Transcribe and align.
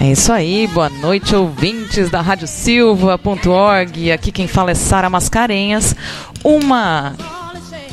É 0.00 0.12
isso 0.12 0.30
aí, 0.30 0.66
boa 0.66 0.90
noite, 0.90 1.34
ouvintes 1.34 2.10
da 2.10 2.20
Rádio 2.20 2.46
Silva.org. 2.46 4.12
Aqui 4.12 4.30
quem 4.30 4.46
fala 4.46 4.72
é 4.72 4.74
Sara 4.74 5.08
Mascarenhas, 5.08 5.96
uma 6.44 7.14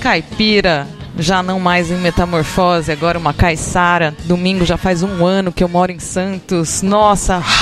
caipira 0.02 0.85
já 1.17 1.41
não 1.41 1.59
mais 1.59 1.91
em 1.91 1.97
metamorfose, 1.97 2.91
agora 2.91 3.17
uma 3.17 3.33
caiçara. 3.33 4.13
Domingo 4.25 4.65
já 4.65 4.77
faz 4.77 5.03
um 5.03 5.25
ano 5.25 5.51
que 5.51 5.63
eu 5.63 5.69
moro 5.69 5.91
em 5.91 5.99
Santos. 5.99 6.81
Nossa! 6.81 7.41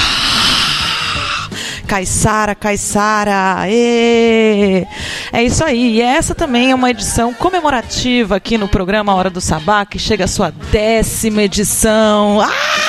Caiçara, 1.88 2.56
Caiçara, 2.56 3.68
é 3.68 4.86
isso 5.44 5.64
aí. 5.64 5.98
E 5.98 6.02
essa 6.02 6.34
também 6.34 6.72
é 6.72 6.76
uma 6.76 6.90
edição 6.90 7.34
comemorativa 7.34 8.36
aqui 8.38 8.58
no 8.58 8.68
programa 8.68 9.14
Hora 9.14 9.30
do 9.30 9.42
Sabá, 9.42 9.86
que 9.86 10.00
chega 10.00 10.24
a 10.24 10.28
sua 10.28 10.52
décima 10.72 11.44
edição. 11.44 12.42
Ah! 12.42 12.83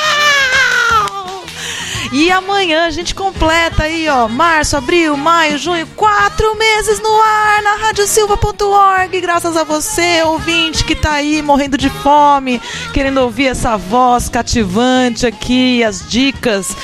E 2.17 2.31
amanhã 2.31 2.87
a 2.87 2.91
gente 2.91 3.13
completa 3.13 3.83
aí, 3.83 4.09
ó, 4.09 4.29
março, 4.29 4.77
abril, 4.77 5.17
maio, 5.17 5.59
junho, 5.59 5.85
quatro 5.97 6.57
meses 6.57 7.01
no 7.01 7.11
ar 7.21 7.61
na 7.61 7.75
radiosilva.org, 7.75 9.21
graças 9.21 9.57
a 9.57 9.65
você, 9.65 10.23
ouvinte 10.23 10.85
que 10.85 10.95
tá 10.95 11.15
aí 11.15 11.43
morrendo 11.43 11.77
de 11.77 11.91
fome, 11.91 12.63
querendo 12.93 13.19
ouvir 13.19 13.49
essa 13.49 13.77
voz 13.77 14.29
cativante 14.29 15.27
aqui, 15.27 15.83
as 15.83 16.09
dicas 16.09 16.77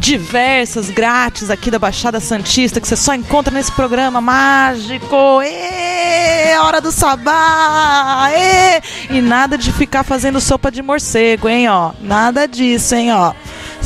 diversas, 0.00 0.88
grátis 0.88 1.50
aqui 1.50 1.70
da 1.70 1.78
Baixada 1.78 2.18
Santista, 2.18 2.80
que 2.80 2.88
você 2.88 2.96
só 2.96 3.14
encontra 3.14 3.52
nesse 3.52 3.72
programa 3.72 4.22
mágico. 4.22 5.42
Ê, 5.42 6.56
hora 6.62 6.80
do 6.80 6.90
sabá! 6.90 8.30
Ê! 8.32 8.80
E 9.10 9.20
nada 9.20 9.58
de 9.58 9.70
ficar 9.70 10.02
fazendo 10.02 10.40
sopa 10.40 10.70
de 10.70 10.80
morcego, 10.80 11.46
hein, 11.46 11.68
ó. 11.68 11.92
Nada 12.00 12.48
disso, 12.48 12.94
hein, 12.94 13.12
ó 13.12 13.34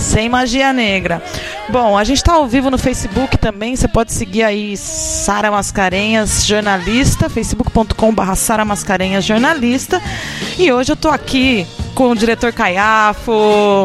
sem 0.03 0.28
magia 0.28 0.72
negra. 0.72 1.22
Bom, 1.69 1.97
a 1.97 2.05
gente 2.05 2.19
está 2.19 2.34
ao 2.34 2.47
vivo 2.47 2.70
no 2.70 2.77
Facebook 2.77 3.39
também. 3.39 3.77
Você 3.77 3.89
pode 3.89 4.12
seguir 4.12 4.42
aí 4.42 4.77
Sara 4.77 5.50
Mascarenhas 5.50 6.45
Jornalista, 6.45 7.31
facebook.com/barra 7.31 8.34
Sara 8.34 8.64
Mascarenhas 8.64 9.25
Jornalista. 9.25 10.03
E 10.58 10.70
hoje 10.73 10.92
eu 10.92 10.95
estou 10.95 11.11
aqui 11.11 11.67
com 11.95 12.11
o 12.11 12.17
diretor 12.17 12.53
Caiafo. 12.53 13.33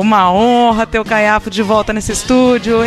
Uma 0.01 0.31
honra 0.31 0.85
ter 0.85 0.99
o 0.99 1.05
Caiafo 1.05 1.49
de 1.49 1.61
volta 1.61 1.93
nesse 1.93 2.11
estúdio. 2.11 2.79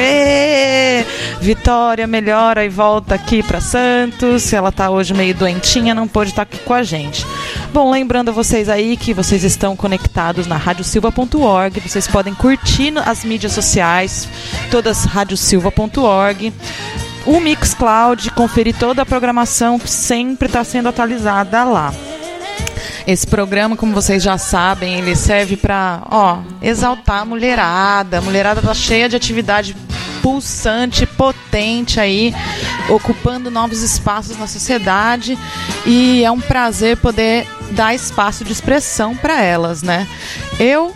Vitória 1.41 2.06
melhora 2.06 2.64
e 2.64 2.69
volta 2.69 3.14
aqui 3.14 3.42
para 3.42 3.61
Santos. 3.61 4.53
Ela 4.53 4.70
está 4.70 4.91
hoje 4.91 5.14
meio 5.14 5.34
doentinha, 5.34 5.95
não 5.95 6.08
pôde 6.08 6.31
estar 6.31 6.45
tá 6.45 6.55
aqui 6.55 6.64
com 6.64 6.75
a 6.75 6.83
gente. 6.83 7.25
Bom, 7.72 7.90
lembrando 7.90 8.30
a 8.30 8.32
vocês 8.32 8.68
aí 8.68 8.96
que 8.96 9.14
vocês 9.14 9.44
estão 9.44 9.76
conectados 9.76 10.46
na 10.46 10.56
radiosilva.org. 10.56 11.80
Vocês 11.80 12.06
podem 12.08 12.34
curtir 12.34 12.92
as 13.04 13.24
mídias 13.24 13.52
sociais, 13.52 14.28
todas 14.70 15.04
radiosilva.org 15.04 16.52
o 17.26 17.38
Mixcloud, 17.38 18.30
conferir 18.30 18.74
toda 18.76 19.02
a 19.02 19.06
programação 19.06 19.78
que 19.78 19.90
sempre 19.90 20.46
está 20.46 20.64
sendo 20.64 20.88
atualizada 20.88 21.64
lá. 21.64 21.92
Esse 23.06 23.27
programa, 23.27 23.77
como 23.77 23.92
vocês 23.92 24.22
já 24.22 24.39
sabem, 24.39 24.98
ele 24.98 25.16
serve 25.16 25.56
para, 25.56 26.02
ó, 26.10 26.39
exaltar 26.62 27.22
a 27.22 27.24
mulherada. 27.24 28.18
A 28.18 28.20
mulherada 28.20 28.60
tá 28.60 28.74
cheia 28.74 29.08
de 29.08 29.16
atividade 29.16 29.74
pulsante, 30.23 31.07
potente 31.07 31.98
aí, 31.98 32.35
ocupando 32.89 33.51
novos 33.51 33.83
espaços 33.83 34.39
na 34.39 34.47
sociedade 34.47 35.39
e 35.86 36.25
é 36.25 36.31
um 36.31 36.41
prazer 36.41 36.97
poder 36.97 37.47
dar 37.73 37.95
espaço 37.95 38.45
de 38.45 38.53
expressão 38.53 39.17
para 39.17 39.42
elas, 39.42 39.83
né? 39.83 40.07
Eu 40.58 40.95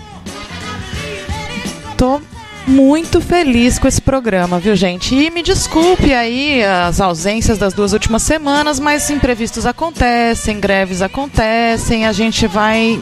tô 1.97 2.21
muito 2.67 3.21
feliz 3.21 3.79
com 3.79 3.87
esse 3.87 4.01
programa, 4.01 4.59
viu, 4.59 4.75
gente? 4.75 5.15
E 5.15 5.31
me 5.31 5.43
desculpe 5.43 6.15
aí 6.15 6.63
as 6.65 7.01
ausências 7.01 7.59
das 7.59 7.75
duas 7.75 7.93
últimas 7.93 8.23
semanas, 8.23 8.81
mas 8.81 9.11
imprevistos 9.11 9.67
acontecem, 9.67 10.61
greves 10.61 11.03
acontecem, 11.03 12.07
a 12.07 12.13
gente 12.13 12.47
vai 12.47 13.01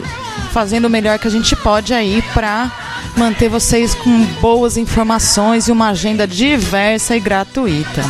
fazendo 0.51 0.85
o 0.85 0.89
melhor 0.89 1.17
que 1.17 1.27
a 1.27 1.31
gente 1.31 1.55
pode 1.55 1.93
aí 1.93 2.21
para 2.33 2.71
manter 3.15 3.49
vocês 3.49 3.93
com 3.95 4.25
boas 4.41 4.77
informações 4.77 5.67
e 5.67 5.71
uma 5.71 5.89
agenda 5.89 6.27
diversa 6.27 7.15
e 7.15 7.19
gratuita. 7.19 8.03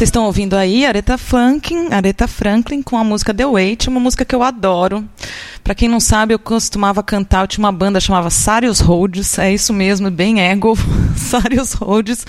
Vocês 0.00 0.08
estão 0.08 0.24
ouvindo 0.24 0.56
aí 0.56 0.86
Aretha 0.86 1.18
Franklin, 1.18 1.92
Aretha 1.92 2.26
Franklin 2.26 2.80
com 2.80 2.96
a 2.96 3.04
música 3.04 3.34
The 3.34 3.44
Wait, 3.44 3.86
uma 3.86 4.00
música 4.00 4.24
que 4.24 4.34
eu 4.34 4.42
adoro. 4.42 5.06
Para 5.62 5.74
quem 5.74 5.90
não 5.90 6.00
sabe, 6.00 6.32
eu 6.32 6.38
costumava 6.38 7.02
cantar, 7.02 7.42
eu 7.42 7.46
tinha 7.46 7.62
uma 7.62 7.70
banda 7.70 8.00
chamava 8.00 8.30
Sarius 8.30 8.80
Rhodes, 8.80 9.38
é 9.38 9.52
isso 9.52 9.74
mesmo, 9.74 10.10
bem 10.10 10.40
ego, 10.40 10.74
Sarius 11.14 11.74
Rhodes. 11.74 12.26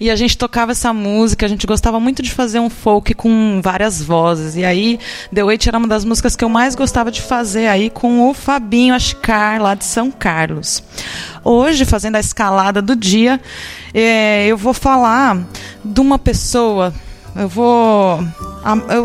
E 0.00 0.10
a 0.10 0.16
gente 0.16 0.36
tocava 0.36 0.72
essa 0.72 0.92
música, 0.92 1.46
a 1.46 1.48
gente 1.48 1.64
gostava 1.64 2.00
muito 2.00 2.24
de 2.24 2.32
fazer 2.32 2.58
um 2.58 2.68
folk 2.68 3.14
com 3.14 3.60
várias 3.62 4.02
vozes. 4.02 4.56
E 4.56 4.64
aí, 4.64 4.98
The 5.32 5.44
Wait 5.44 5.64
era 5.64 5.78
uma 5.78 5.86
das 5.86 6.04
músicas 6.04 6.34
que 6.34 6.42
eu 6.42 6.48
mais 6.48 6.74
gostava 6.74 7.12
de 7.12 7.22
fazer 7.22 7.68
aí 7.68 7.88
com 7.88 8.28
o 8.28 8.34
Fabinho 8.34 8.96
Ascar, 8.96 9.62
lá 9.62 9.76
de 9.76 9.84
São 9.84 10.10
Carlos. 10.10 10.82
Hoje, 11.44 11.84
fazendo 11.84 12.16
a 12.16 12.20
escalada 12.20 12.82
do 12.82 12.96
dia, 12.96 13.40
é, 13.94 14.44
eu 14.48 14.56
vou 14.56 14.74
falar 14.74 15.38
de 15.84 16.00
uma 16.00 16.18
pessoa 16.18 16.92
eu 17.36 17.48
vou. 17.48 18.20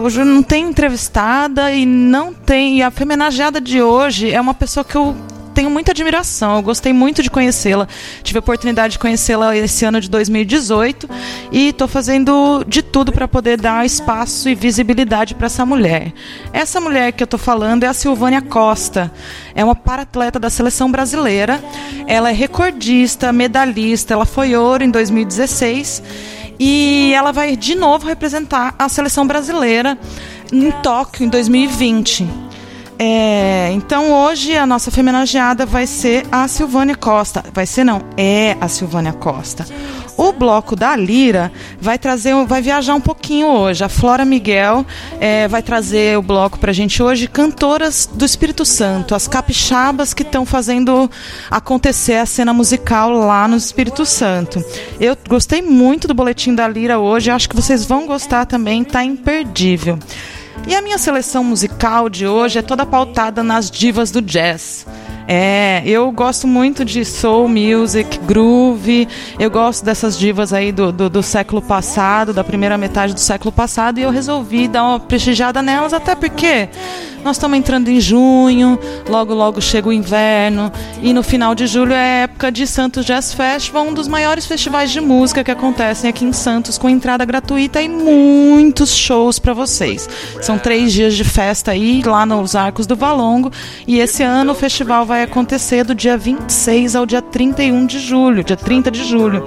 Hoje 0.03 0.23
não 0.23 0.43
tenho 0.43 0.69
entrevistada 0.69 1.71
e 1.71 1.85
não 1.85 2.33
tem. 2.33 2.77
E 2.77 2.83
a 2.83 2.91
homenageada 3.01 3.59
de 3.59 3.81
hoje 3.81 4.31
é 4.31 4.39
uma 4.39 4.53
pessoa 4.53 4.83
que 4.83 4.95
eu 4.95 5.15
tenho 5.57 5.71
muita 5.71 5.91
admiração. 5.91 6.57
Eu 6.57 6.61
gostei 6.61 6.93
muito 6.93 7.23
de 7.23 7.31
conhecê-la. 7.31 7.87
Tive 8.21 8.37
a 8.37 8.41
oportunidade 8.41 8.91
de 8.91 8.99
conhecê-la 8.99 9.57
esse 9.57 9.83
ano 9.85 9.99
de 9.99 10.07
2018 10.07 11.09
e 11.51 11.69
estou 11.69 11.87
fazendo 11.87 12.63
de 12.67 12.83
tudo 12.83 13.11
para 13.11 13.27
poder 13.27 13.59
dar 13.59 13.83
espaço 13.83 14.47
e 14.49 14.53
visibilidade 14.53 15.33
para 15.33 15.47
essa 15.47 15.65
mulher. 15.65 16.13
Essa 16.53 16.79
mulher 16.79 17.11
que 17.11 17.23
eu 17.23 17.25
estou 17.25 17.39
falando 17.39 17.83
é 17.83 17.87
a 17.87 17.93
Silvânia 17.93 18.39
Costa. 18.39 19.11
É 19.55 19.63
uma 19.63 19.73
paratleta 19.73 20.37
da 20.37 20.51
seleção 20.51 20.91
brasileira. 20.91 21.59
Ela 22.05 22.29
é 22.29 22.33
recordista, 22.33 23.33
medalhista. 23.33 24.13
Ela 24.13 24.25
foi 24.25 24.55
ouro 24.55 24.83
em 24.83 24.91
2016 24.91 26.03
e 26.59 27.13
ela 27.13 27.31
vai 27.31 27.55
de 27.55 27.75
novo 27.75 28.07
representar 28.07 28.75
a 28.77 28.89
seleção 28.89 29.25
brasileira 29.25 29.97
em 30.51 30.71
Tóquio 30.71 31.25
em 31.25 31.29
2020. 31.29 32.27
É, 32.99 33.69
então 33.73 34.11
hoje 34.11 34.57
a 34.57 34.65
nossa 34.65 34.91
homenageada 34.99 35.65
vai 35.65 35.85
ser 35.85 36.25
a 36.31 36.47
Silvânia 36.47 36.95
Costa. 36.95 37.43
Vai 37.53 37.65
ser 37.65 37.83
não, 37.83 38.01
é 38.17 38.57
a 38.59 38.67
Silvânia 38.67 39.13
Costa. 39.13 39.65
O 40.17 40.31
bloco 40.31 40.75
da 40.75 40.95
Lira 40.95 41.51
vai 41.79 41.99
trazer, 41.99 42.33
vai 42.47 42.59
viajar 42.59 42.95
um 42.95 42.99
pouquinho 42.99 43.49
hoje. 43.49 43.83
A 43.83 43.89
Flora 43.89 44.25
Miguel 44.25 44.83
é, 45.19 45.47
vai 45.47 45.61
trazer 45.61 46.17
o 46.17 46.23
bloco 46.23 46.57
para 46.57 46.71
a 46.71 46.73
gente 46.73 47.03
hoje, 47.03 47.27
cantoras 47.27 48.09
do 48.11 48.25
Espírito 48.25 48.65
Santo, 48.65 49.13
as 49.13 49.27
capixabas 49.27 50.15
que 50.15 50.23
estão 50.23 50.43
fazendo 50.43 51.09
acontecer 51.51 52.15
a 52.15 52.25
cena 52.25 52.51
musical 52.51 53.11
lá 53.11 53.47
no 53.47 53.55
Espírito 53.55 54.07
Santo. 54.07 54.65
Eu 54.99 55.15
gostei 55.29 55.61
muito 55.61 56.07
do 56.07 56.15
boletim 56.15 56.55
da 56.55 56.67
Lira 56.67 56.97
hoje, 56.97 57.29
acho 57.29 57.47
que 57.47 57.55
vocês 57.55 57.85
vão 57.85 58.07
gostar 58.07 58.47
também, 58.47 58.83
tá 58.83 59.03
imperdível. 59.03 59.99
E 60.65 60.75
a 60.75 60.81
minha 60.81 60.97
seleção 60.97 61.43
musical 61.43 62.09
de 62.09 62.25
hoje 62.25 62.57
é 62.57 62.61
toda 62.63 62.85
pautada 62.87 63.43
nas 63.43 63.69
divas 63.69 64.09
do 64.09 64.21
jazz. 64.21 64.85
É, 65.27 65.83
eu 65.85 66.09
gosto 66.09 66.47
muito 66.47 66.85
de 66.85 67.03
soul 67.03 67.49
music, 67.49 68.17
groove. 68.19 69.09
Eu 69.37 69.51
gosto 69.51 69.83
dessas 69.83 70.17
divas 70.17 70.53
aí 70.53 70.71
do, 70.71 70.89
do, 70.91 71.09
do, 71.09 71.21
século 71.21 71.61
passado, 71.61 72.33
da 72.33 72.45
primeira 72.45 72.77
metade 72.77 73.13
do 73.13 73.19
século 73.19 73.51
passado, 73.51 73.99
e 73.99 74.03
eu 74.03 74.09
resolvi 74.09 74.69
dar 74.69 74.83
uma 74.85 74.99
prestigiada 75.01 75.61
nelas, 75.61 75.93
até 75.93 76.15
porque 76.15 76.69
nós 77.25 77.35
estamos 77.35 77.57
entrando 77.57 77.89
em 77.89 77.99
junho, 77.99 78.79
logo 79.09 79.33
logo 79.33 79.59
chega 79.59 79.89
o 79.89 79.91
inverno, 79.91 80.71
e 81.01 81.11
no 81.11 81.21
final 81.21 81.53
de 81.53 81.67
julho 81.67 81.91
é 81.91 82.23
época 82.23 82.49
de 82.49 82.65
Santos 82.65 83.05
Jazz 83.05 83.33
Festival, 83.33 83.85
um 83.85 83.93
dos 83.93 84.07
maiores 84.07 84.45
festivais 84.45 84.91
de 84.91 85.01
música 85.01 85.43
que 85.43 85.51
acontecem 85.51 86.09
aqui 86.09 86.23
em 86.23 86.31
Santos, 86.31 86.77
com 86.77 86.87
entrada 86.87 87.25
gratuita 87.25 87.81
e 87.81 87.89
muitos 87.89 88.95
shows 88.95 89.39
para 89.39 89.53
vocês. 89.53 90.07
São 90.41 90.57
três 90.57 90.93
dias 90.93 91.15
de 91.15 91.25
festa 91.25 91.71
aí, 91.71 92.01
lá 92.01 92.25
nos 92.25 92.55
Arcos 92.55 92.87
do 92.87 92.95
Valongo, 92.95 93.51
e 93.85 93.99
esse 93.99 94.23
ano 94.23 94.53
o 94.53 94.55
festival 94.55 95.05
vai 95.05 95.16
vai 95.17 95.23
acontecer 95.23 95.83
do 95.83 95.95
dia 95.95 96.15
26 96.15 96.95
ao 96.95 97.03
dia 97.03 97.23
31 97.23 97.87
de 97.87 97.99
julho, 97.99 98.43
dia 98.43 98.55
30 98.55 98.91
de 98.91 99.03
julho. 99.03 99.43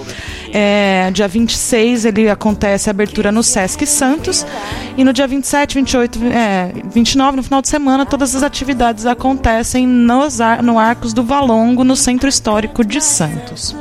É, 0.53 1.09
dia 1.13 1.29
26 1.29 2.07
ele 2.07 2.29
acontece 2.29 2.91
a 2.91 2.93
abertura 2.93 3.31
no 3.31 3.41
Sesc 3.41 3.87
Santos 3.87 4.45
e 4.97 5.05
no 5.05 5.13
dia 5.13 5.29
27, 5.29 5.77
28, 5.77 6.19
é, 6.25 6.73
29, 6.93 7.37
no 7.37 7.43
final 7.45 7.63
de 7.63 7.69
semana, 7.69 8.05
todas 8.05 8.35
as 8.35 8.43
atividades 8.43 9.07
acontecem 9.07 9.87
nos, 9.87 10.41
no 10.65 10.77
Arcos 10.77 11.13
do 11.13 11.23
Valongo, 11.23 11.85
no 11.85 11.95
Centro 11.95 12.29
Histórico 12.29 12.85
de 12.85 13.01
Santos. 13.01 13.77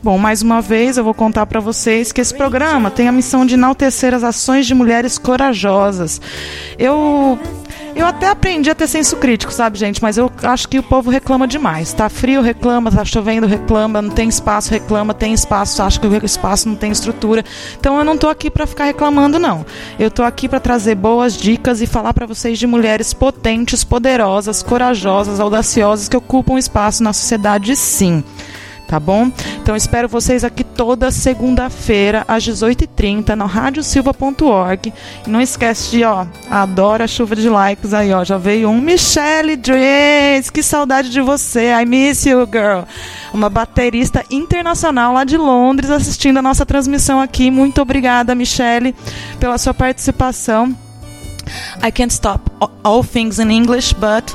Bom, 0.00 0.16
mais 0.18 0.40
uma 0.40 0.60
vez 0.62 0.96
eu 0.96 1.02
vou 1.02 1.14
contar 1.14 1.46
para 1.46 1.58
vocês 1.58 2.12
que 2.12 2.20
esse 2.20 2.32
programa 2.32 2.92
tem 2.92 3.08
a 3.08 3.12
missão 3.12 3.44
de 3.44 3.54
enaltecer 3.54 4.14
as 4.14 4.22
ações 4.22 4.68
de 4.68 4.74
mulheres 4.74 5.18
corajosas. 5.18 6.20
Eu 6.78 7.36
eu 7.94 8.06
até 8.06 8.28
aprendi 8.28 8.70
a 8.70 8.74
ter 8.74 8.86
senso 8.86 9.16
crítico, 9.16 9.52
sabe, 9.52 9.78
gente? 9.78 10.02
Mas 10.02 10.16
eu 10.16 10.30
acho 10.42 10.68
que 10.68 10.78
o 10.78 10.82
povo 10.82 11.10
reclama 11.10 11.46
demais. 11.46 11.92
Tá 11.92 12.08
frio, 12.08 12.42
reclama, 12.42 12.90
tá 12.90 13.04
chovendo, 13.04 13.46
reclama, 13.46 14.00
não 14.02 14.10
tem 14.10 14.28
espaço, 14.28 14.70
reclama, 14.70 15.14
tem 15.14 15.32
espaço, 15.32 15.82
acha 15.82 15.98
que 15.98 16.06
o 16.06 16.24
espaço 16.24 16.68
não 16.68 16.76
tem 16.76 16.90
estrutura. 16.90 17.44
Então 17.78 17.98
eu 17.98 18.04
não 18.04 18.16
tô 18.16 18.28
aqui 18.28 18.50
para 18.50 18.66
ficar 18.66 18.84
reclamando, 18.84 19.38
não. 19.38 19.64
Eu 19.98 20.10
tô 20.10 20.22
aqui 20.22 20.48
para 20.48 20.60
trazer 20.60 20.94
boas 20.94 21.36
dicas 21.36 21.80
e 21.80 21.86
falar 21.86 22.14
para 22.14 22.26
vocês 22.26 22.58
de 22.58 22.66
mulheres 22.66 23.12
potentes, 23.12 23.84
poderosas, 23.84 24.62
corajosas, 24.62 25.40
audaciosas 25.40 26.08
que 26.08 26.16
ocupam 26.16 26.58
espaço 26.58 27.02
na 27.02 27.12
sociedade, 27.12 27.74
sim 27.76 28.22
tá 28.88 28.98
bom? 28.98 29.30
Então 29.62 29.76
espero 29.76 30.08
vocês 30.08 30.42
aqui 30.42 30.64
toda 30.64 31.10
segunda-feira 31.10 32.24
às 32.26 32.42
18h30 32.42 33.34
no 33.34 33.44
radiosilva.org. 33.44 34.92
Não 35.26 35.40
esquece 35.40 35.90
de, 35.90 36.04
ó, 36.04 36.26
adoro 36.50 37.04
a 37.04 37.06
chuva 37.06 37.36
de 37.36 37.48
likes 37.50 37.92
aí, 37.92 38.12
ó. 38.12 38.24
Já 38.24 38.38
veio 38.38 38.70
um 38.70 38.80
Michelle 38.80 39.56
Drees, 39.56 40.48
que 40.48 40.62
saudade 40.62 41.10
de 41.10 41.20
você. 41.20 41.70
I 41.70 41.84
miss 41.84 42.24
you, 42.24 42.48
girl. 42.50 42.84
Uma 43.32 43.50
baterista 43.50 44.24
internacional 44.30 45.12
lá 45.12 45.24
de 45.24 45.36
Londres 45.36 45.90
assistindo 45.90 46.38
a 46.38 46.42
nossa 46.42 46.64
transmissão 46.64 47.20
aqui. 47.20 47.50
Muito 47.50 47.82
obrigada, 47.82 48.34
Michelle, 48.34 48.94
pela 49.38 49.58
sua 49.58 49.74
participação. 49.74 50.74
I 51.82 51.92
can't 51.92 52.12
stop 52.12 52.50
all 52.82 53.04
things 53.04 53.38
in 53.38 53.50
English, 53.50 53.94
but 53.94 54.34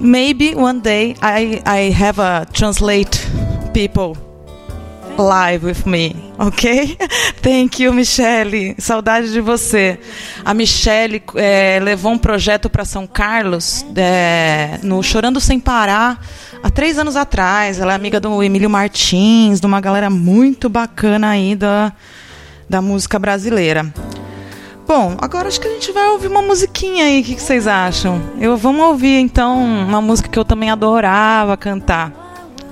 maybe 0.00 0.54
one 0.54 0.80
day 0.80 1.14
I 1.20 1.62
I 1.64 1.90
have 1.90 2.20
a 2.20 2.46
translate 2.52 3.26
people 3.72 4.16
live 5.18 5.66
with 5.66 5.84
me, 5.84 6.14
ok? 6.38 6.96
Thank 7.42 7.82
you, 7.82 7.92
Michelle. 7.92 8.74
Saudade 8.78 9.32
de 9.32 9.40
você. 9.40 9.98
A 10.44 10.54
Michelle 10.54 11.22
é, 11.34 11.80
levou 11.82 12.12
um 12.12 12.18
projeto 12.18 12.70
para 12.70 12.84
São 12.84 13.06
Carlos 13.06 13.84
é, 13.96 14.78
no 14.82 15.02
Chorando 15.02 15.40
Sem 15.40 15.58
Parar 15.58 16.20
há 16.62 16.70
três 16.70 16.98
anos 16.98 17.16
atrás. 17.16 17.80
Ela 17.80 17.92
é 17.92 17.96
amiga 17.96 18.20
do 18.20 18.42
Emílio 18.42 18.70
Martins, 18.70 19.60
de 19.60 19.66
uma 19.66 19.80
galera 19.80 20.08
muito 20.08 20.68
bacana 20.68 21.30
aí 21.30 21.56
da, 21.56 21.92
da 22.68 22.80
música 22.80 23.18
brasileira. 23.18 23.92
Bom, 24.88 25.18
agora 25.20 25.48
acho 25.48 25.60
que 25.60 25.68
a 25.68 25.70
gente 25.70 25.92
vai 25.92 26.08
ouvir 26.08 26.28
uma 26.28 26.40
musiquinha 26.40 27.04
aí. 27.04 27.20
O 27.20 27.24
que, 27.24 27.34
que 27.34 27.42
vocês 27.42 27.66
acham? 27.66 28.22
Eu 28.40 28.56
vamos 28.56 28.80
ouvir 28.86 29.18
então 29.20 29.62
uma 29.62 30.00
música 30.00 30.30
que 30.30 30.38
eu 30.38 30.46
também 30.46 30.70
adorava 30.70 31.58
cantar. 31.58 32.10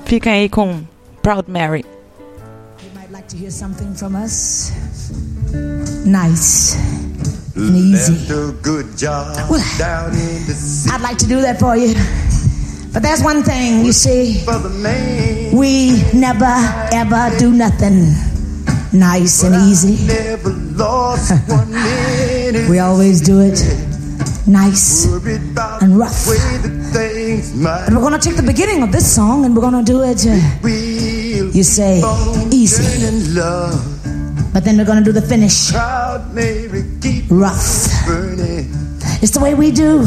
Fiquem 0.07 0.33
aí 0.33 0.49
com 0.49 0.81
Proud 1.21 1.45
Mary. 1.47 1.85
You 2.83 2.89
might 2.99 3.13
like 3.13 3.29
to 3.29 3.37
hear 3.37 3.53
something 3.53 3.95
from 3.95 4.15
us. 4.17 4.73
Nice 6.07 6.79
and 7.55 7.77
easy. 7.77 8.15
Well, 8.31 8.55
I'd 10.91 11.03
like 11.03 11.19
to 11.19 11.27
do 11.27 11.43
that 11.43 11.59
for 11.61 11.77
you. 11.77 11.95
But 12.95 13.03
there's 13.03 13.23
one 13.23 13.43
thing, 13.43 13.85
you 13.85 13.93
see. 13.93 14.43
We 15.53 16.03
never 16.15 16.57
ever 16.93 17.37
do 17.39 17.53
nothing 17.53 18.15
nice 18.99 19.43
and 19.45 19.55
easy. 19.71 19.97
we 22.71 22.79
always 22.79 23.21
do 23.21 23.41
it 23.41 23.59
nice 24.47 25.07
and 25.83 25.99
rough. 25.99 26.27
And 27.87 27.95
we're 27.97 28.01
going 28.03 28.13
to 28.19 28.19
take 28.19 28.37
the 28.37 28.43
beginning 28.47 28.83
of 28.83 28.93
this 28.93 29.15
song 29.15 29.45
and 29.45 29.55
we're 29.55 29.63
going 29.63 29.85
to 29.85 29.93
do 29.93 30.03
it, 30.03 30.25
uh, 30.27 30.67
you 31.53 31.63
say, 31.63 32.03
easy. 32.53 32.83
But 34.53 34.65
then 34.65 34.79
we're 34.79 34.85
going 34.87 34.99
to 34.99 35.05
do 35.05 35.13
the 35.13 35.21
finish 35.23 35.73
rough. 37.31 37.89
It's 39.23 39.33
the 39.33 39.41
way 39.41 39.55
we 39.55 39.71
do. 39.71 40.05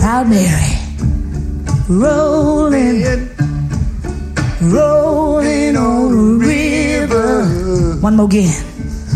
Proud 0.00 0.28
Mary. 0.28 0.78
Rolling, 1.88 3.28
rolling 4.62 5.76
on. 5.76 6.03
One 8.04 8.16
more 8.16 8.26
again. 8.26 8.52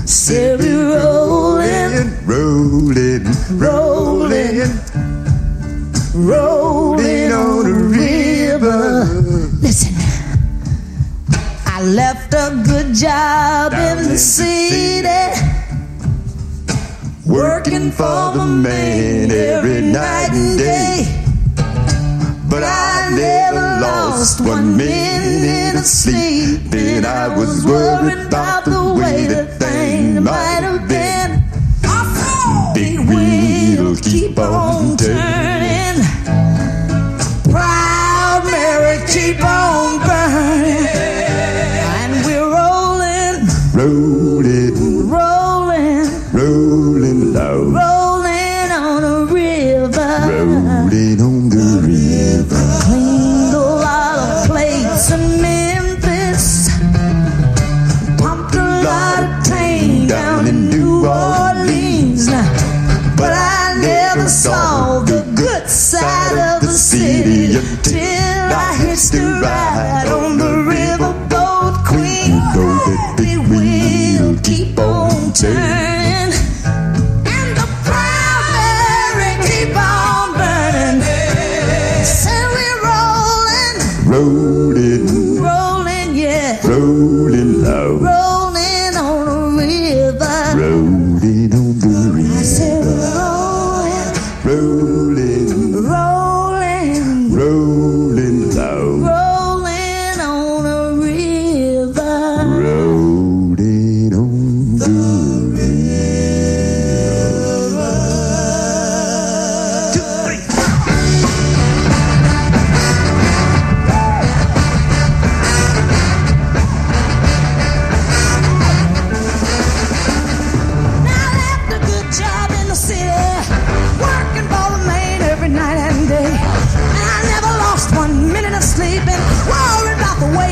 Say 0.07 0.57
we 0.57 0.73
rolling, 0.73 2.09
rolling, 2.25 3.25
rolling, 3.51 4.71
rolling 6.15 7.31
on 7.31 7.65
the 7.65 7.75
river. 7.99 9.05
Listen, 9.61 9.95
I 11.67 11.83
left 11.83 12.33
a 12.33 12.63
good 12.65 12.95
job 12.95 13.75
in 13.75 14.09
the 14.09 14.17
city, 14.17 15.37
working 17.27 17.91
for 17.91 18.33
the 18.33 18.47
man 18.47 19.31
every 19.31 19.83
night 19.83 20.31
and 20.33 20.59
day. 20.59 21.18
But 22.49 22.63
I 22.65 23.11
never 23.15 23.61
lost 23.61 24.41
one 24.41 24.77
minute 24.77 25.79
of 25.79 25.85
sleep. 25.85 26.61
Then 26.71 27.05
I 27.05 27.29
was 27.37 27.65
worried 27.65 28.27
about 28.27 28.65
the 28.65 28.98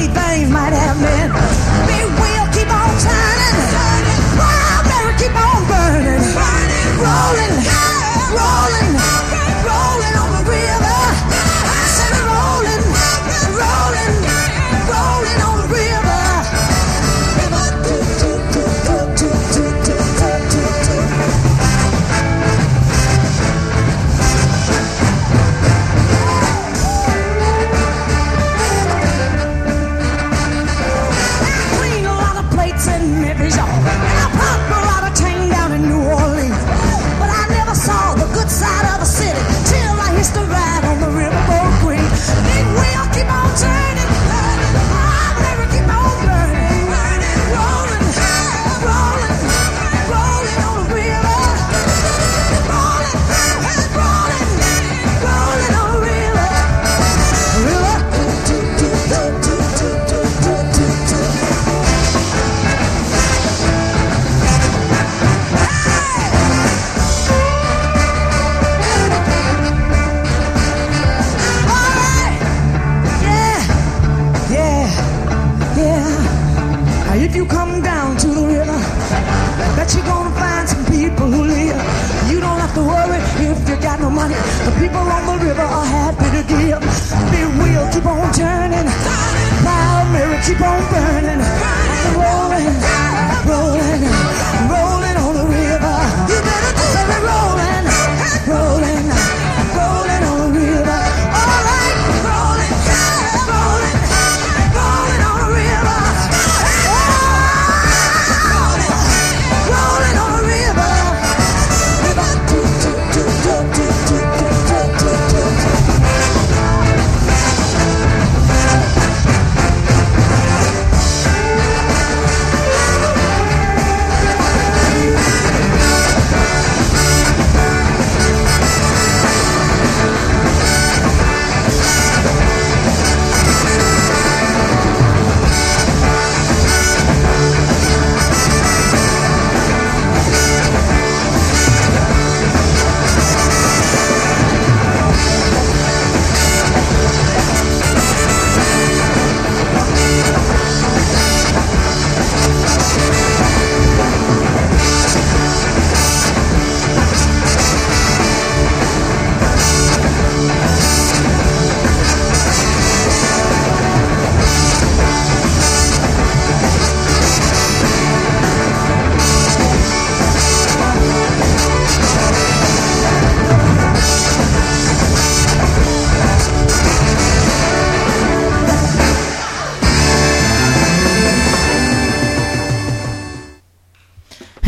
things 0.07 0.51
might 0.51 0.73
have 0.73 0.99
been. 1.01 1.86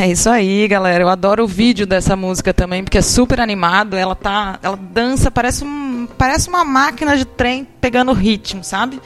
É 0.00 0.06
isso 0.06 0.30
aí, 0.30 0.68
galera. 0.68 1.02
Eu 1.02 1.08
adoro 1.08 1.42
o 1.42 1.46
vídeo 1.48 1.84
dessa 1.84 2.14
música 2.14 2.54
também, 2.54 2.84
porque 2.84 2.98
é 2.98 3.02
super 3.02 3.40
animado. 3.40 3.96
Ela 3.96 4.14
tá, 4.14 4.56
ela 4.62 4.76
dança, 4.76 5.28
parece 5.28 5.64
um, 5.64 6.06
parece 6.16 6.48
uma 6.48 6.64
máquina 6.64 7.16
de 7.16 7.24
trem 7.24 7.66
pegando 7.80 8.12
ritmo, 8.12 8.62
sabe? 8.62 9.00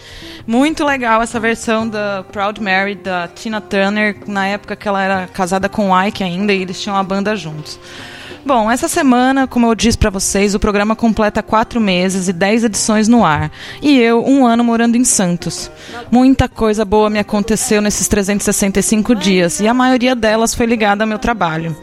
Muito 0.46 0.84
legal 0.84 1.22
essa 1.22 1.40
versão 1.40 1.88
da 1.88 2.26
Proud 2.30 2.60
Mary 2.60 2.94
da 2.94 3.26
Tina 3.26 3.58
Turner, 3.58 4.18
na 4.26 4.46
época 4.46 4.76
que 4.76 4.86
ela 4.86 5.02
era 5.02 5.26
casada 5.28 5.66
com 5.66 5.90
o 5.90 6.02
Ike 6.02 6.22
ainda 6.22 6.52
e 6.52 6.60
eles 6.60 6.78
tinham 6.78 6.94
uma 6.94 7.02
banda 7.02 7.34
juntos. 7.34 7.80
Bom, 8.44 8.68
essa 8.68 8.88
semana, 8.88 9.46
como 9.46 9.66
eu 9.66 9.74
disse 9.74 9.96
para 9.96 10.10
vocês, 10.10 10.52
o 10.52 10.58
programa 10.58 10.96
completa 10.96 11.44
quatro 11.44 11.80
meses 11.80 12.26
e 12.26 12.32
dez 12.32 12.64
edições 12.64 13.06
no 13.06 13.24
ar. 13.24 13.52
E 13.80 14.00
eu, 14.00 14.24
um 14.26 14.44
ano 14.44 14.64
morando 14.64 14.96
em 14.96 15.04
Santos. 15.04 15.70
Muita 16.10 16.48
coisa 16.48 16.84
boa 16.84 17.08
me 17.08 17.20
aconteceu 17.20 17.80
nesses 17.80 18.08
365 18.08 19.14
dias 19.14 19.60
e 19.60 19.68
a 19.68 19.74
maioria 19.74 20.16
delas 20.16 20.54
foi 20.54 20.66
ligada 20.66 21.04
ao 21.04 21.08
meu 21.08 21.20
trabalho. 21.20 21.76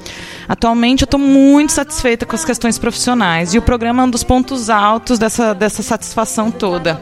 Atualmente 0.50 1.04
eu 1.04 1.06
estou 1.06 1.20
muito 1.20 1.72
satisfeita 1.72 2.26
com 2.26 2.36
as 2.36 2.44
questões 2.44 2.78
profissionais 2.78 3.54
e 3.54 3.58
o 3.58 3.62
programa 3.62 4.04
é 4.04 4.06
um 4.06 4.10
dos 4.10 4.24
pontos 4.24 4.70
altos 4.70 5.18
dessa, 5.18 5.54
dessa 5.54 5.82
satisfação 5.82 6.52
toda. 6.52 7.02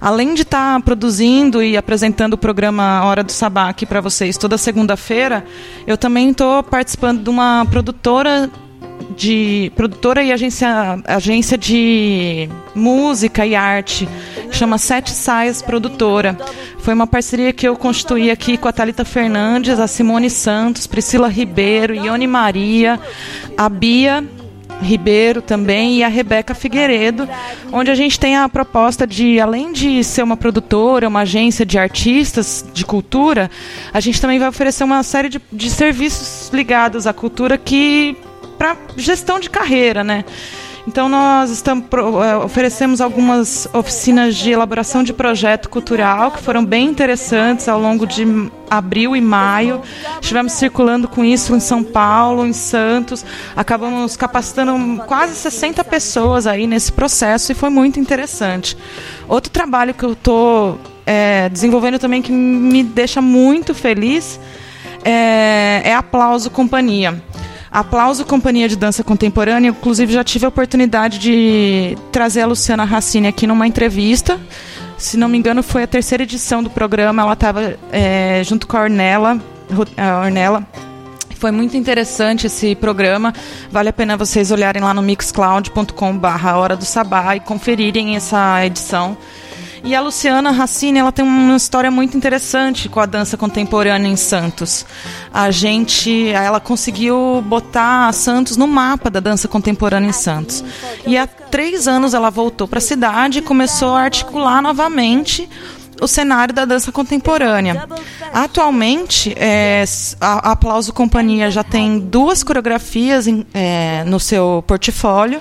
Além 0.00 0.32
de 0.32 0.42
estar 0.42 0.80
produzindo 0.82 1.62
e 1.62 1.76
apresentando 1.76 2.34
o 2.34 2.38
programa 2.38 3.04
Hora 3.04 3.22
do 3.22 3.32
Sabá 3.32 3.68
aqui 3.68 3.84
para 3.84 4.00
vocês 4.00 4.38
toda 4.38 4.56
segunda-feira, 4.56 5.44
eu 5.86 5.98
também 5.98 6.30
estou 6.30 6.62
participando 6.62 7.22
de 7.22 7.28
uma 7.28 7.66
produtora 7.68 8.48
de 9.16 9.72
produtora 9.74 10.22
e 10.22 10.32
agência, 10.32 11.00
agência 11.04 11.56
de 11.56 12.48
música 12.74 13.46
e 13.46 13.54
arte, 13.54 14.08
que 14.50 14.56
chama 14.56 14.78
Sete 14.78 15.10
Saias 15.10 15.62
Produtora. 15.62 16.36
Foi 16.78 16.94
uma 16.94 17.06
parceria 17.06 17.52
que 17.52 17.66
eu 17.66 17.76
constituí 17.76 18.30
aqui 18.30 18.56
com 18.56 18.68
a 18.68 18.72
Thalita 18.72 19.04
Fernandes, 19.04 19.78
a 19.78 19.86
Simone 19.86 20.30
Santos, 20.30 20.86
Priscila 20.86 21.28
Ribeiro, 21.28 21.94
Ione 21.94 22.26
Maria, 22.26 22.98
a 23.56 23.68
Bia 23.68 24.24
Ribeiro 24.80 25.42
também 25.42 25.98
e 25.98 26.04
a 26.04 26.08
Rebeca 26.08 26.54
Figueiredo, 26.54 27.28
onde 27.72 27.90
a 27.90 27.94
gente 27.94 28.18
tem 28.18 28.36
a 28.36 28.48
proposta 28.48 29.06
de, 29.06 29.40
além 29.40 29.72
de 29.72 30.04
ser 30.04 30.22
uma 30.22 30.36
produtora, 30.36 31.08
uma 31.08 31.20
agência 31.20 31.66
de 31.66 31.78
artistas 31.78 32.64
de 32.72 32.84
cultura, 32.84 33.50
a 33.92 34.00
gente 34.00 34.20
também 34.20 34.38
vai 34.38 34.48
oferecer 34.48 34.84
uma 34.84 35.02
série 35.02 35.28
de, 35.28 35.40
de 35.52 35.70
serviços 35.70 36.50
ligados 36.52 37.06
à 37.06 37.12
cultura 37.12 37.58
que 37.58 38.16
para 38.58 38.76
gestão 38.96 39.38
de 39.38 39.48
carreira, 39.48 40.02
né? 40.02 40.24
Então 40.88 41.06
nós 41.06 41.50
estamos, 41.50 41.84
oferecemos 42.42 43.02
algumas 43.02 43.68
oficinas 43.74 44.34
de 44.34 44.52
elaboração 44.52 45.02
de 45.02 45.12
projeto 45.12 45.68
cultural 45.68 46.30
que 46.30 46.40
foram 46.40 46.64
bem 46.64 46.86
interessantes 46.86 47.68
ao 47.68 47.78
longo 47.78 48.06
de 48.06 48.24
abril 48.70 49.14
e 49.14 49.20
maio. 49.20 49.82
Estivemos 50.18 50.54
circulando 50.54 51.06
com 51.06 51.22
isso 51.22 51.54
em 51.54 51.60
São 51.60 51.84
Paulo, 51.84 52.46
em 52.46 52.54
Santos. 52.54 53.22
Acabamos 53.54 54.16
capacitando 54.16 55.02
quase 55.04 55.34
60 55.34 55.84
pessoas 55.84 56.46
aí 56.46 56.66
nesse 56.66 56.90
processo 56.90 57.52
e 57.52 57.54
foi 57.54 57.68
muito 57.68 58.00
interessante. 58.00 58.74
Outro 59.28 59.52
trabalho 59.52 59.92
que 59.92 60.04
eu 60.04 60.14
estou 60.14 60.80
é, 61.04 61.50
desenvolvendo 61.50 61.98
também 61.98 62.22
que 62.22 62.32
me 62.32 62.82
deixa 62.82 63.20
muito 63.20 63.74
feliz 63.74 64.40
é, 65.04 65.82
é 65.84 65.94
Aplauso 65.94 66.50
Companhia. 66.50 67.22
Aplauso 67.70 68.24
Companhia 68.24 68.68
de 68.68 68.76
Dança 68.76 69.04
Contemporânea. 69.04 69.68
Inclusive, 69.70 70.12
já 70.12 70.24
tive 70.24 70.44
a 70.46 70.48
oportunidade 70.48 71.18
de 71.18 71.96
trazer 72.10 72.42
a 72.42 72.46
Luciana 72.46 72.84
Racine 72.84 73.28
aqui 73.28 73.46
numa 73.46 73.66
entrevista. 73.66 74.40
Se 74.96 75.16
não 75.16 75.28
me 75.28 75.38
engano, 75.38 75.62
foi 75.62 75.84
a 75.84 75.86
terceira 75.86 76.24
edição 76.24 76.62
do 76.62 76.70
programa. 76.70 77.22
Ela 77.22 77.34
estava 77.34 77.78
é, 77.92 78.42
junto 78.44 78.66
com 78.66 78.76
a 78.76 78.82
Ornella. 78.82 79.40
A 79.96 80.20
Ornella. 80.24 80.66
Foi 81.36 81.52
muito 81.52 81.76
interessante 81.76 82.48
esse 82.48 82.74
programa. 82.74 83.32
Vale 83.70 83.90
a 83.90 83.92
pena 83.92 84.16
vocês 84.16 84.50
olharem 84.50 84.82
lá 84.82 84.92
no 84.92 85.00
mixcloud.com/barra 85.02 86.56
Hora 86.56 86.76
do 86.76 86.84
Sabá 86.84 87.36
e 87.36 87.40
conferirem 87.40 88.16
essa 88.16 88.66
edição. 88.66 89.16
E 89.84 89.94
a 89.94 90.00
Luciana 90.00 90.50
Racine, 90.50 90.98
ela 90.98 91.12
tem 91.12 91.24
uma 91.24 91.56
história 91.56 91.90
muito 91.90 92.16
interessante 92.16 92.88
com 92.88 93.00
a 93.00 93.06
dança 93.06 93.36
contemporânea 93.36 94.08
em 94.08 94.16
Santos. 94.16 94.84
A 95.32 95.50
gente, 95.50 96.28
ela 96.28 96.60
conseguiu 96.60 97.42
botar 97.46 98.12
Santos 98.12 98.56
no 98.56 98.66
mapa 98.66 99.10
da 99.10 99.20
dança 99.20 99.48
contemporânea 99.48 100.08
em 100.08 100.12
Santos. 100.12 100.64
E 101.06 101.16
há 101.16 101.26
três 101.26 101.88
anos 101.88 102.14
ela 102.14 102.30
voltou 102.30 102.66
para 102.66 102.78
a 102.78 102.82
cidade 102.82 103.38
e 103.38 103.42
começou 103.42 103.94
a 103.94 104.02
articular 104.02 104.60
novamente 104.60 105.48
o 106.00 106.06
cenário 106.06 106.54
da 106.54 106.64
dança 106.64 106.92
contemporânea. 106.92 107.88
Atualmente, 108.32 109.34
é, 109.36 109.84
a 110.20 110.52
Aplauso 110.52 110.92
Companhia 110.92 111.50
já 111.50 111.64
tem 111.64 111.98
duas 111.98 112.42
coreografias 112.42 113.26
em, 113.26 113.46
é, 113.52 114.04
no 114.04 114.20
seu 114.20 114.62
portfólio 114.66 115.40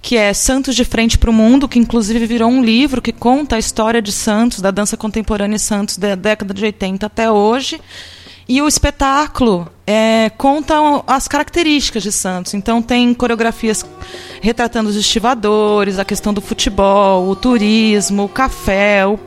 que 0.00 0.16
é 0.16 0.32
Santos 0.32 0.74
de 0.74 0.84
Frente 0.84 1.18
para 1.18 1.30
o 1.30 1.32
Mundo, 1.32 1.68
que 1.68 1.78
inclusive 1.78 2.26
virou 2.26 2.50
um 2.50 2.62
livro 2.62 3.02
que 3.02 3.12
conta 3.12 3.56
a 3.56 3.58
história 3.58 4.00
de 4.00 4.12
Santos, 4.12 4.60
da 4.60 4.70
dança 4.70 4.96
contemporânea 4.96 5.56
em 5.56 5.58
Santos, 5.58 5.96
da 5.96 6.14
década 6.14 6.54
de 6.54 6.64
80 6.64 7.06
até 7.06 7.30
hoje. 7.30 7.80
E 8.48 8.62
o 8.62 8.66
espetáculo 8.66 9.68
é, 9.86 10.30
conta 10.30 10.74
as 11.06 11.28
características 11.28 12.02
de 12.02 12.10
Santos. 12.10 12.54
Então, 12.54 12.80
tem 12.80 13.12
coreografias 13.12 13.84
retratando 14.40 14.88
os 14.88 14.96
estivadores, 14.96 15.98
a 15.98 16.04
questão 16.04 16.32
do 16.32 16.40
futebol, 16.40 17.28
o 17.28 17.36
turismo, 17.36 18.24
o 18.24 18.28
café, 18.28 19.06
o, 19.06 19.20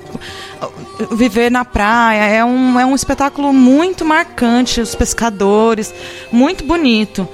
o 1.12 1.16
viver 1.16 1.52
na 1.52 1.64
praia. 1.64 2.24
É 2.24 2.44
um, 2.44 2.80
é 2.80 2.86
um 2.86 2.96
espetáculo 2.96 3.54
muito 3.54 4.04
marcante, 4.04 4.82
os 4.82 4.96
pescadores, 4.96 5.94
muito 6.32 6.64
bonito. 6.64 7.28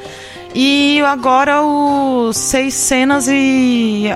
E 0.60 1.00
agora 1.02 1.62
os 1.62 2.36
seis 2.36 2.74
cenas 2.74 3.28
e. 3.28 4.10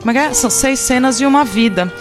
Como 0.00 0.10
é 0.10 0.14
que 0.14 0.18
é? 0.20 0.32
São 0.32 0.48
seis 0.48 0.78
cenas 0.78 1.20
e 1.20 1.26
uma 1.26 1.44
vida. 1.44 1.92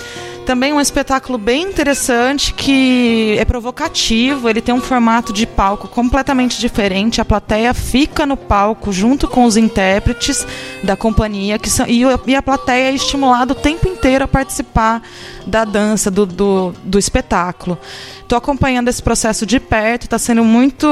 também 0.46 0.72
um 0.72 0.80
espetáculo 0.80 1.38
bem 1.38 1.64
interessante 1.64 2.54
que 2.54 3.36
é 3.38 3.44
provocativo. 3.44 4.48
Ele 4.48 4.62
tem 4.62 4.74
um 4.74 4.80
formato 4.80 5.34
de 5.34 5.46
palco 5.46 5.90
completamente 5.90 6.58
diferente. 6.58 7.20
A 7.20 7.26
plateia 7.26 7.74
fica 7.74 8.26
no 8.26 8.38
palco 8.38 8.94
junto 8.94 9.28
com 9.28 9.44
os 9.44 9.58
intérpretes 9.58 10.48
da 10.82 10.96
companhia 10.96 11.60
que 11.60 11.70
são, 11.70 11.86
e, 11.86 12.04
e 12.28 12.36
a 12.36 12.42
plateia 12.42 12.92
é 12.92 12.96
estimulada 12.96 13.52
o 13.52 13.56
tempo 13.56 13.90
inteiro 13.90 14.24
a 14.24 14.28
participar 14.28 15.02
da 15.46 15.66
dança, 15.66 16.10
do, 16.10 16.26
do, 16.26 16.74
do 16.82 16.98
espetáculo. 16.98 17.78
Estou 18.22 18.38
acompanhando 18.38 18.88
esse 18.88 19.04
processo 19.04 19.46
de 19.46 19.60
perto, 19.60 20.04
está 20.04 20.18
sendo 20.18 20.46
muito 20.46 20.88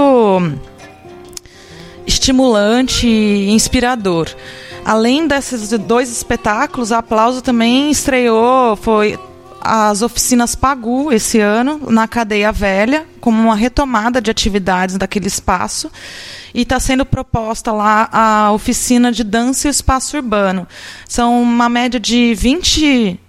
estimulante 2.05 3.07
e 3.07 3.49
inspirador. 3.51 4.29
Além 4.85 5.27
desses 5.27 5.69
dois 5.77 6.11
espetáculos, 6.11 6.91
a 6.91 6.99
Aplauso 6.99 7.41
também 7.41 7.91
estreou, 7.91 8.75
foi 8.75 9.19
as 9.61 10.01
oficinas 10.01 10.55
Pagu 10.55 11.11
esse 11.11 11.39
ano 11.39 11.91
na 11.91 12.07
Cadeia 12.07 12.51
Velha, 12.51 13.05
como 13.19 13.41
uma 13.41 13.55
retomada 13.55 14.21
de 14.21 14.31
atividades 14.31 14.97
daquele 14.97 15.27
espaço. 15.27 15.91
E 16.53 16.61
está 16.61 16.79
sendo 16.79 17.05
proposta 17.05 17.71
lá 17.71 18.09
a 18.11 18.51
oficina 18.51 19.11
de 19.11 19.23
dança 19.23 19.67
e 19.67 19.71
espaço 19.71 20.17
urbano. 20.17 20.67
São 21.07 21.41
uma 21.41 21.69
média 21.69 21.99
de 21.99 22.33
20 22.33 23.19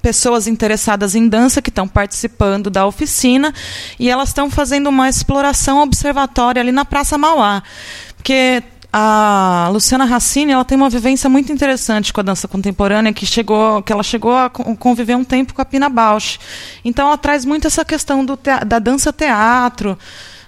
pessoas 0.00 0.46
interessadas 0.46 1.14
em 1.14 1.28
dança 1.28 1.62
que 1.62 1.70
estão 1.70 1.86
participando 1.86 2.70
da 2.70 2.86
oficina 2.86 3.54
e 3.98 4.08
elas 4.08 4.30
estão 4.30 4.50
fazendo 4.50 4.88
uma 4.88 5.08
exploração 5.08 5.82
observatória 5.82 6.60
ali 6.60 6.72
na 6.72 6.84
Praça 6.84 7.16
Mauá. 7.16 7.62
Porque 8.16 8.62
a 8.92 9.68
Luciana 9.72 10.04
Racine 10.04 10.52
ela 10.52 10.64
tem 10.64 10.76
uma 10.76 10.90
vivência 10.90 11.30
muito 11.30 11.52
interessante 11.52 12.12
com 12.12 12.20
a 12.20 12.24
dança 12.24 12.48
contemporânea 12.48 13.12
que 13.12 13.24
chegou 13.24 13.82
que 13.82 13.92
ela 13.92 14.02
chegou 14.02 14.36
a 14.36 14.50
conviver 14.50 15.14
um 15.16 15.22
tempo 15.22 15.54
com 15.54 15.62
a 15.62 15.64
Pina 15.64 15.88
Bausch 15.88 16.40
então 16.84 17.06
ela 17.06 17.16
traz 17.16 17.44
muito 17.44 17.68
essa 17.68 17.84
questão 17.84 18.24
do 18.24 18.36
da 18.66 18.80
dança 18.80 19.12
teatro 19.12 19.96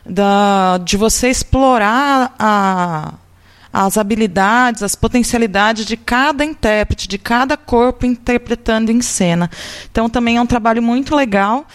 da, 0.05 0.79
de 0.79 0.97
você 0.97 1.29
explorar 1.29 2.35
a, 2.37 3.15
as 3.73 3.97
habilidades, 3.97 4.83
as 4.83 4.95
potencialidades 4.95 5.87
de 5.87 5.97
cada 5.97 6.45
intérprete, 6.45 7.09
de 7.09 7.19
cada 7.19 7.57
corpo 7.57 8.05
interpretando 8.05 8.91
em 8.93 9.01
cena. 9.01 9.51
Então 9.91 10.11
também 10.11 10.37
é 10.37 10.41
um 10.41 10.47
trabalho 10.47 10.83
muito 10.83 11.17
legal. 11.17 11.67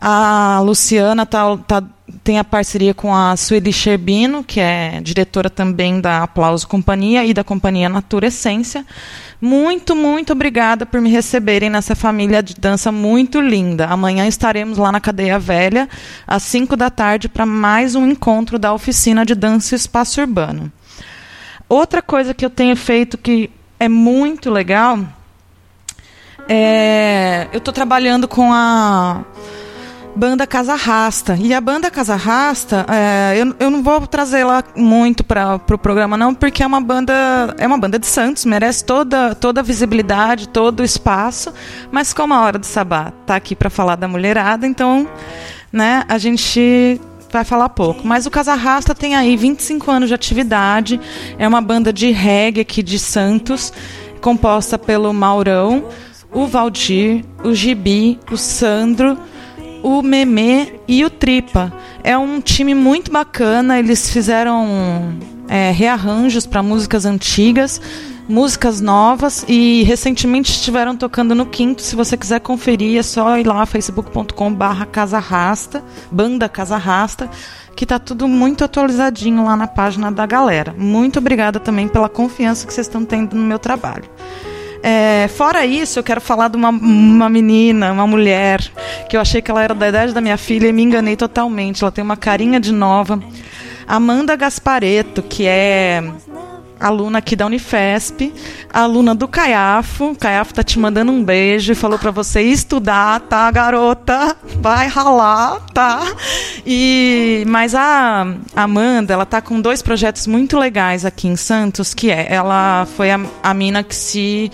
A 0.00 0.60
Luciana 0.60 1.24
tá, 1.24 1.56
tá, 1.56 1.82
tem 2.22 2.38
a 2.38 2.44
parceria 2.44 2.92
com 2.92 3.14
a 3.14 3.36
Sueli 3.36 3.72
Sherbino, 3.72 4.42
que 4.42 4.60
é 4.60 5.00
diretora 5.00 5.48
também 5.48 6.00
da 6.00 6.24
Aplauso 6.24 6.66
Companhia 6.66 7.24
e 7.24 7.32
da 7.32 7.44
Companhia 7.44 7.88
Natura 7.88 8.26
Essência. 8.26 8.84
Muito, 9.40 9.94
muito 9.94 10.32
obrigada 10.32 10.84
por 10.84 11.00
me 11.00 11.10
receberem 11.10 11.70
nessa 11.70 11.94
família 11.94 12.42
de 12.42 12.54
dança 12.54 12.90
muito 12.90 13.40
linda. 13.40 13.86
Amanhã 13.86 14.26
estaremos 14.26 14.78
lá 14.78 14.90
na 14.90 15.00
Cadeia 15.00 15.38
Velha, 15.38 15.88
às 16.26 16.42
5 16.44 16.76
da 16.76 16.90
tarde, 16.90 17.28
para 17.28 17.46
mais 17.46 17.94
um 17.94 18.06
encontro 18.06 18.58
da 18.58 18.72
oficina 18.72 19.24
de 19.24 19.34
dança 19.34 19.74
espaço 19.74 20.20
urbano. 20.20 20.72
Outra 21.68 22.02
coisa 22.02 22.34
que 22.34 22.44
eu 22.44 22.50
tenho 22.50 22.76
feito 22.76 23.16
que 23.16 23.50
é 23.78 23.88
muito 23.88 24.50
legal 24.50 24.98
é. 26.48 27.48
Eu 27.52 27.58
estou 27.58 27.72
trabalhando 27.72 28.28
com 28.28 28.52
a 28.52 29.24
banda 30.14 30.46
Casa 30.46 30.74
Rasta. 30.74 31.36
E 31.40 31.52
a 31.52 31.60
banda 31.60 31.90
Casa 31.90 32.16
Rasta, 32.16 32.86
é, 32.88 33.34
eu, 33.36 33.54
eu 33.58 33.70
não 33.70 33.82
vou 33.82 34.06
trazê-la 34.06 34.62
muito 34.76 35.24
para 35.24 35.56
o 35.56 35.58
pro 35.58 35.78
programa 35.78 36.16
não, 36.16 36.34
porque 36.34 36.62
é 36.62 36.66
uma 36.66 36.80
banda 36.80 37.54
é 37.58 37.66
uma 37.66 37.78
banda 37.78 37.98
de 37.98 38.06
Santos, 38.06 38.44
merece 38.44 38.84
toda 38.84 39.34
toda 39.34 39.60
a 39.60 39.62
visibilidade, 39.62 40.48
todo 40.48 40.80
o 40.80 40.84
espaço, 40.84 41.52
mas 41.90 42.12
como 42.12 42.34
a 42.34 42.40
hora 42.40 42.58
do 42.58 42.66
sabá 42.66 43.12
tá 43.26 43.34
aqui 43.36 43.56
para 43.56 43.70
falar 43.70 43.96
da 43.96 44.06
mulherada, 44.06 44.66
então, 44.66 45.08
né, 45.72 46.04
a 46.08 46.18
gente 46.18 47.00
vai 47.34 47.44
falar 47.44 47.68
pouco. 47.68 48.06
Mas 48.06 48.26
o 48.26 48.30
Casa 48.30 48.54
Rasta 48.54 48.94
tem 48.94 49.16
aí 49.16 49.36
25 49.36 49.90
anos 49.90 50.08
de 50.08 50.14
atividade, 50.14 51.00
é 51.36 51.46
uma 51.46 51.60
banda 51.60 51.92
de 51.92 52.10
reggae 52.10 52.60
aqui 52.60 52.82
de 52.82 52.98
Santos, 52.98 53.72
composta 54.20 54.78
pelo 54.78 55.12
Maurão, 55.12 55.88
o 56.32 56.46
Valdir, 56.46 57.24
o 57.42 57.52
Gibi, 57.52 58.18
o 58.30 58.36
Sandro, 58.36 59.18
o 59.82 60.00
Memê 60.00 60.80
e 60.86 61.04
o 61.04 61.10
Tripa. 61.10 61.72
É 62.02 62.16
um 62.16 62.40
time 62.40 62.74
muito 62.74 63.10
bacana, 63.10 63.78
eles 63.78 64.10
fizeram 64.10 65.18
é, 65.48 65.70
rearranjos 65.72 66.46
para 66.46 66.62
músicas 66.62 67.04
antigas, 67.04 67.80
músicas 68.28 68.80
novas 68.80 69.44
e 69.48 69.82
recentemente 69.84 70.50
estiveram 70.50 70.96
tocando 70.96 71.34
no 71.34 71.46
Quinto. 71.46 71.82
Se 71.82 71.94
você 71.94 72.16
quiser 72.16 72.40
conferir, 72.40 72.98
é 72.98 73.02
só 73.02 73.38
ir 73.38 73.46
lá 73.46 73.64
facebook.com/barra 73.66 74.88
banda 76.10 76.48
Casa 76.48 76.76
Rasta, 76.76 77.30
que 77.76 77.84
tá 77.84 77.98
tudo 77.98 78.26
muito 78.26 78.64
atualizadinho 78.64 79.44
lá 79.44 79.56
na 79.56 79.66
página 79.66 80.10
da 80.10 80.26
galera. 80.26 80.74
Muito 80.76 81.18
obrigada 81.18 81.60
também 81.60 81.88
pela 81.88 82.08
confiança 82.08 82.66
que 82.66 82.72
vocês 82.72 82.86
estão 82.86 83.04
tendo 83.04 83.36
no 83.36 83.42
meu 83.42 83.58
trabalho. 83.58 84.04
É, 84.82 85.28
fora 85.28 85.64
isso, 85.64 85.98
eu 85.98 86.02
quero 86.02 86.20
falar 86.20 86.48
de 86.48 86.58
uma, 86.58 86.68
uma 86.68 87.28
menina, 87.30 87.90
uma 87.90 88.06
mulher, 88.06 88.60
que 89.08 89.16
eu 89.16 89.20
achei 89.20 89.40
que 89.40 89.50
ela 89.50 89.62
era 89.62 89.74
da 89.74 89.88
idade 89.88 90.12
da 90.12 90.20
minha 90.20 90.36
filha 90.36 90.68
e 90.68 90.72
me 90.74 90.82
enganei 90.82 91.16
totalmente. 91.16 91.82
Ela 91.82 91.90
tem 91.90 92.04
uma 92.04 92.18
carinha 92.18 92.60
de 92.60 92.70
nova. 92.70 93.18
Amanda 93.86 94.36
Gaspareto, 94.36 95.22
que 95.22 95.46
é 95.46 96.02
aluna 96.86 97.18
aqui 97.18 97.34
da 97.34 97.46
Unifesp, 97.46 98.32
aluna 98.70 99.14
do 99.14 99.26
Caiafo. 99.26 100.10
O 100.10 100.16
Caiafo 100.16 100.52
tá 100.52 100.62
te 100.62 100.78
mandando 100.78 101.10
um 101.10 101.24
beijo 101.24 101.72
e 101.72 101.74
falou 101.74 101.98
para 101.98 102.10
você 102.10 102.42
estudar, 102.42 103.20
tá, 103.20 103.50
garota? 103.50 104.36
Vai 104.60 104.86
ralar, 104.86 105.60
tá? 105.72 106.02
E 106.66 107.42
mas 107.46 107.74
a 107.74 108.26
Amanda, 108.54 109.14
ela 109.14 109.24
tá 109.24 109.40
com 109.40 109.60
dois 109.60 109.80
projetos 109.80 110.26
muito 110.26 110.58
legais 110.58 111.06
aqui 111.06 111.26
em 111.26 111.36
Santos, 111.36 111.94
que 111.94 112.10
é, 112.10 112.26
ela 112.30 112.86
foi 112.96 113.10
a, 113.10 113.20
a 113.42 113.54
mina 113.54 113.82
que 113.82 113.94
se 113.94 114.52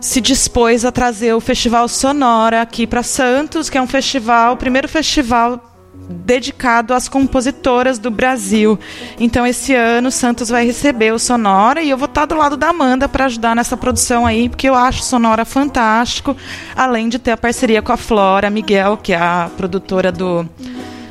se 0.00 0.20
dispôs 0.20 0.84
a 0.84 0.92
trazer 0.92 1.34
o 1.34 1.40
Festival 1.40 1.88
Sonora 1.88 2.62
aqui 2.62 2.86
para 2.86 3.02
Santos, 3.02 3.70
que 3.70 3.78
é 3.78 3.82
um 3.82 3.86
festival, 3.86 4.54
o 4.54 4.56
primeiro 4.56 4.88
festival 4.88 5.60
dedicado 6.08 6.94
às 6.94 7.08
compositoras 7.08 7.98
do 7.98 8.10
Brasil. 8.10 8.78
Então, 9.18 9.46
esse 9.46 9.74
ano, 9.74 10.10
Santos 10.10 10.48
vai 10.48 10.64
receber 10.64 11.12
o 11.12 11.18
Sonora 11.18 11.82
e 11.82 11.90
eu 11.90 11.98
vou 11.98 12.06
estar 12.06 12.26
do 12.26 12.36
lado 12.36 12.56
da 12.56 12.68
Amanda 12.68 13.08
para 13.08 13.26
ajudar 13.26 13.54
nessa 13.56 13.76
produção 13.76 14.26
aí, 14.26 14.48
porque 14.48 14.68
eu 14.68 14.74
acho 14.74 15.02
Sonora 15.02 15.44
fantástico, 15.44 16.36
além 16.74 17.08
de 17.08 17.18
ter 17.18 17.32
a 17.32 17.36
parceria 17.36 17.82
com 17.82 17.92
a 17.92 17.96
Flora 17.96 18.50
Miguel, 18.50 18.96
que 18.96 19.12
é 19.12 19.16
a 19.16 19.50
produtora 19.56 20.12
do 20.12 20.48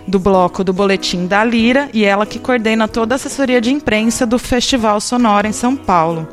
do 0.08 0.20
bloco 0.20 0.64
do 0.64 0.72
Boletim 0.72 1.26
da 1.26 1.44
Lira 1.44 1.90
e 1.92 2.06
ela 2.06 2.26
que 2.26 2.38
coordena 2.38 2.88
toda 2.88 3.16
a 3.16 3.18
assessoria 3.18 3.60
de 3.60 3.72
imprensa 3.72 4.26
do 4.26 4.38
Festival 4.38 5.02
Sonora 5.02 5.48
em 5.48 5.52
São 5.52 5.76
Paulo. 5.76 6.28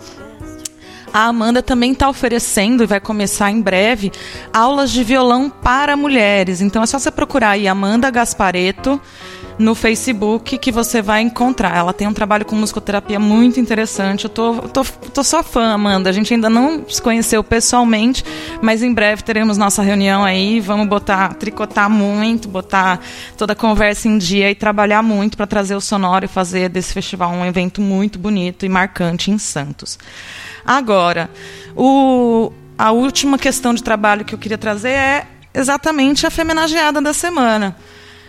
A 1.12 1.26
Amanda 1.26 1.62
também 1.62 1.92
está 1.92 2.08
oferecendo, 2.08 2.82
e 2.82 2.86
vai 2.86 3.00
começar 3.00 3.50
em 3.50 3.60
breve, 3.60 4.10
aulas 4.52 4.90
de 4.90 5.04
violão 5.04 5.50
para 5.50 5.96
mulheres. 5.96 6.60
Então 6.60 6.82
é 6.82 6.86
só 6.86 6.98
você 6.98 7.10
procurar 7.10 7.50
aí 7.50 7.68
Amanda 7.68 8.10
Gaspareto 8.10 9.00
no 9.58 9.74
Facebook 9.74 10.58
que 10.58 10.72
você 10.72 11.02
vai 11.02 11.22
encontrar. 11.22 11.76
Ela 11.76 11.92
tem 11.92 12.06
um 12.06 12.12
trabalho 12.12 12.44
com 12.44 12.56
musicoterapia 12.56 13.18
muito 13.18 13.60
interessante. 13.60 14.24
Eu 14.24 14.30
tô, 14.30 14.54
tô, 14.68 14.84
tô 14.84 15.22
só 15.22 15.42
fã, 15.42 15.72
Amanda. 15.72 16.10
A 16.10 16.12
gente 16.12 16.32
ainda 16.34 16.48
não 16.48 16.84
se 16.88 17.00
conheceu 17.00 17.42
pessoalmente, 17.44 18.24
mas 18.60 18.82
em 18.82 18.92
breve 18.92 19.22
teremos 19.22 19.56
nossa 19.56 19.82
reunião 19.82 20.24
aí. 20.24 20.60
Vamos 20.60 20.88
botar, 20.88 21.34
tricotar 21.34 21.90
muito, 21.90 22.48
botar 22.48 23.00
toda 23.36 23.52
a 23.52 23.56
conversa 23.56 24.08
em 24.08 24.18
dia 24.18 24.50
e 24.50 24.54
trabalhar 24.54 25.02
muito 25.02 25.36
para 25.36 25.46
trazer 25.46 25.74
o 25.74 25.80
sonoro 25.80 26.24
e 26.24 26.28
fazer 26.28 26.68
desse 26.68 26.92
festival 26.92 27.30
um 27.30 27.44
evento 27.44 27.80
muito 27.80 28.18
bonito 28.18 28.64
e 28.66 28.68
marcante 28.68 29.30
em 29.30 29.38
Santos. 29.38 29.98
Agora, 30.64 31.30
o, 31.76 32.52
a 32.78 32.92
última 32.92 33.38
questão 33.38 33.74
de 33.74 33.82
trabalho 33.82 34.24
que 34.24 34.34
eu 34.34 34.38
queria 34.38 34.58
trazer 34.58 34.90
é 34.90 35.26
exatamente 35.54 36.26
a 36.26 36.30
femenageada 36.30 37.00
da 37.00 37.12
semana. 37.12 37.76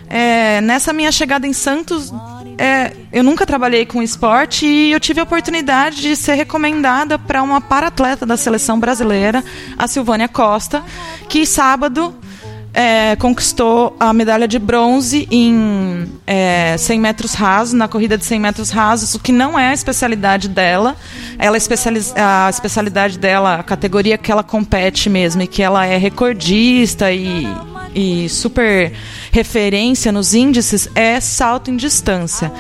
É, 0.09 0.61
nessa 0.61 0.91
minha 0.91 1.11
chegada 1.11 1.47
em 1.47 1.53
Santos, 1.53 2.13
é, 2.57 2.93
eu 3.11 3.23
nunca 3.23 3.45
trabalhei 3.45 3.85
com 3.85 4.01
esporte 4.01 4.65
e 4.65 4.91
eu 4.91 4.99
tive 4.99 5.19
a 5.19 5.23
oportunidade 5.23 6.01
de 6.01 6.15
ser 6.15 6.35
recomendada 6.35 7.17
para 7.17 7.41
uma 7.41 7.61
para-atleta 7.61 8.25
da 8.25 8.37
seleção 8.37 8.79
brasileira, 8.79 9.43
a 9.77 9.87
Silvânia 9.87 10.27
Costa, 10.27 10.83
que 11.29 11.45
sábado 11.45 12.13
é, 12.73 13.15
conquistou 13.17 13.95
a 13.99 14.11
medalha 14.11 14.47
de 14.47 14.57
bronze 14.57 15.27
em 15.29 16.09
é, 16.25 16.75
100 16.75 16.99
metros 16.99 17.33
rasos, 17.35 17.73
na 17.73 17.87
corrida 17.87 18.17
de 18.17 18.25
100 18.25 18.39
metros 18.39 18.69
rasos, 18.71 19.13
o 19.13 19.19
que 19.19 19.31
não 19.31 19.57
é 19.57 19.69
a 19.69 19.73
especialidade 19.73 20.47
dela. 20.47 20.95
Ela 21.37 21.55
especializa, 21.55 22.15
a 22.17 22.49
especialidade 22.49 23.19
dela, 23.19 23.55
a 23.55 23.63
categoria 23.63 24.17
que 24.17 24.31
ela 24.31 24.43
compete 24.43 25.07
mesmo, 25.07 25.43
e 25.43 25.47
que 25.47 25.61
ela 25.61 25.85
é 25.85 25.97
recordista 25.97 27.11
e, 27.11 27.47
e 27.93 28.27
super 28.27 28.91
referência 29.31 30.11
nos 30.11 30.33
índices, 30.33 30.89
é 30.95 31.19
salto 31.19 31.69
em 31.69 31.77
distância. 31.77 32.51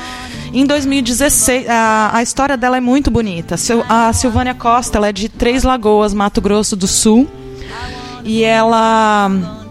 Em 0.53 0.63
2016, 0.67 1.67
a, 1.67 2.11
a 2.13 2.21
história 2.21 2.55
dela 2.55 2.77
é 2.77 2.81
muito 2.81 3.09
bonita. 3.09 3.55
A 3.89 4.13
Silvânia 4.13 4.53
Costa 4.53 4.99
ela 4.99 5.07
é 5.07 5.11
de 5.11 5.27
Três 5.27 5.63
Lagoas, 5.63 6.13
Mato 6.13 6.39
Grosso 6.39 6.75
do 6.75 6.85
Sul 6.85 7.27
E 8.23 8.43
ela 8.43 9.62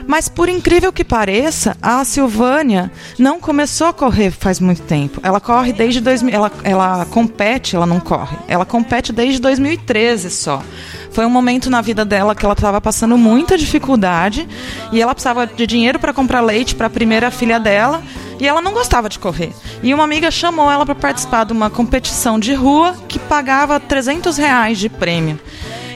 Mas 0.08 0.30
por 0.30 0.48
incrível 0.48 0.93
que 0.93 1.04
pareça, 1.04 1.76
a 1.82 2.04
Silvânia 2.06 2.89
não 3.20 3.41
começou 3.41 3.88
a 3.88 3.93
correr 3.93 4.32
faz 4.32 4.60
muito 4.60 4.82
tempo. 4.84 5.20
Ela 5.22 5.41
corre 5.41 5.74
desde 5.74 6.00
2000, 6.00 6.34
ela, 6.34 6.52
ela 6.63 7.06
compete, 7.06 7.76
ela 7.76 7.86
não 7.86 8.00
corre. 8.00 8.38
Ela 8.48 8.65
compete 8.65 9.12
desde 9.12 9.41
2013 9.41 10.30
só. 10.30 10.63
Foi 11.12 11.26
um 11.26 11.30
momento 11.30 11.70
na 11.70 11.82
vida 11.82 12.06
dela 12.06 12.34
que 12.34 12.46
ela 12.46 12.54
estava 12.54 12.80
passando 12.80 13.17
muita 13.17 13.58
dificuldade 13.58 14.48
e 14.93 15.02
ela 15.02 15.13
precisava 15.13 15.46
de 15.46 15.67
dinheiro 15.67 16.00
para 16.00 16.13
comprar 16.13 16.39
leite 16.39 16.74
para 16.74 16.88
a 16.88 16.89
primeira 16.89 17.30
filha 17.30 17.60
dela 17.60 18.02
e 18.39 18.48
ela 18.48 18.62
não 18.62 18.72
gostava 18.72 19.10
de 19.10 19.20
correr. 19.20 19.52
E 19.84 19.93
uma 19.93 20.04
amiga 20.04 20.32
chamou 20.32 20.72
ela 20.72 20.86
para 20.86 20.96
participar 20.96 21.43
de 21.43 21.54
uma 21.54 21.70
competição 21.70 22.39
de 22.39 22.54
rua 22.54 22.96
que 23.08 23.20
pagava 23.20 23.80
300 23.80 24.38
reais 24.38 24.78
de 24.78 24.88
prêmio. 24.88 25.39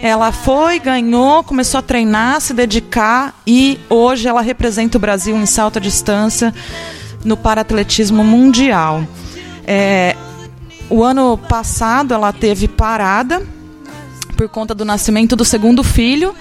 Ela 0.02 0.32
foi, 0.32 0.80
ganhou, 0.80 1.44
começou 1.44 1.78
a 1.78 1.82
treinar, 1.82 2.42
se 2.42 2.54
dedicar 2.54 3.40
e 3.46 3.80
hoje 3.88 4.28
ela 4.28 4.42
representa 4.42 4.98
o 4.98 5.02
Brasil 5.02 5.38
em 5.38 5.46
salto 5.46 5.78
à 5.78 5.82
distância 5.82 6.54
no 7.24 7.38
paratletismo 7.38 8.24
mundial. 8.24 9.06
É, 9.66 10.16
o 10.90 11.04
ano 11.04 11.38
passado 11.38 12.14
ela 12.16 12.34
teve 12.34 12.68
parada 12.68 13.46
por 14.36 14.50
conta 14.50 14.74
do 14.74 14.84
nascimento 14.84 15.36
do 15.36 15.46
segundo 15.46 15.84
filho 15.84 16.34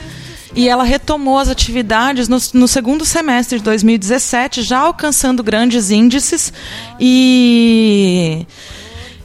e 0.54 0.68
ela 0.68 0.82
retomou 0.82 1.38
as 1.38 1.48
atividades 1.48 2.28
no, 2.28 2.38
no, 2.54 2.66
segundo 2.66 3.04
semestre 3.04 3.58
de 3.58 3.64
2017, 3.64 4.62
já 4.62 4.78
alcançando 4.78 5.42
grandes 5.42 5.90
índices 5.90 6.52
e 6.98 8.46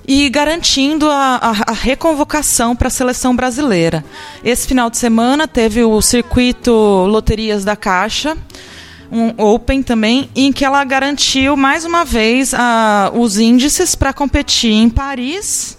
e 0.07 0.29
garantindo 0.29 1.09
a, 1.09 1.35
a, 1.35 1.71
a 1.71 1.73
reconvocação 1.73 2.75
para 2.75 2.87
a 2.87 2.91
seleção 2.91 3.35
brasileira. 3.35 4.03
Esse 4.43 4.67
final 4.67 4.89
de 4.89 4.97
semana 4.97 5.47
teve 5.47 5.83
o 5.83 6.01
circuito 6.01 6.71
Loterias 6.71 7.63
da 7.63 7.75
Caixa, 7.75 8.37
um 9.11 9.29
Open 9.41 9.81
também, 9.83 10.29
em 10.35 10.51
que 10.51 10.65
ela 10.65 10.83
garantiu 10.83 11.55
mais 11.55 11.85
uma 11.85 12.03
vez 12.03 12.53
a, 12.53 13.11
os 13.13 13.37
índices 13.37 13.95
para 13.95 14.13
competir 14.13 14.71
em 14.71 14.89
Paris 14.89 15.77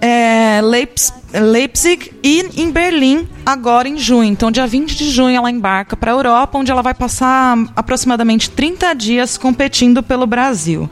é, 0.00 0.60
Leipzig 0.62 2.12
e 2.22 2.48
em 2.56 2.70
Berlim, 2.70 3.28
agora 3.44 3.88
em 3.88 3.98
junho. 3.98 4.30
Então, 4.30 4.50
dia 4.50 4.66
20 4.66 4.96
de 4.96 5.10
junho, 5.10 5.36
ela 5.36 5.50
embarca 5.50 5.96
para 5.96 6.12
a 6.12 6.14
Europa, 6.14 6.58
onde 6.58 6.70
ela 6.70 6.82
vai 6.82 6.94
passar 6.94 7.56
aproximadamente 7.74 8.50
30 8.50 8.94
dias 8.94 9.36
competindo 9.36 10.02
pelo 10.02 10.26
Brasil. 10.26 10.88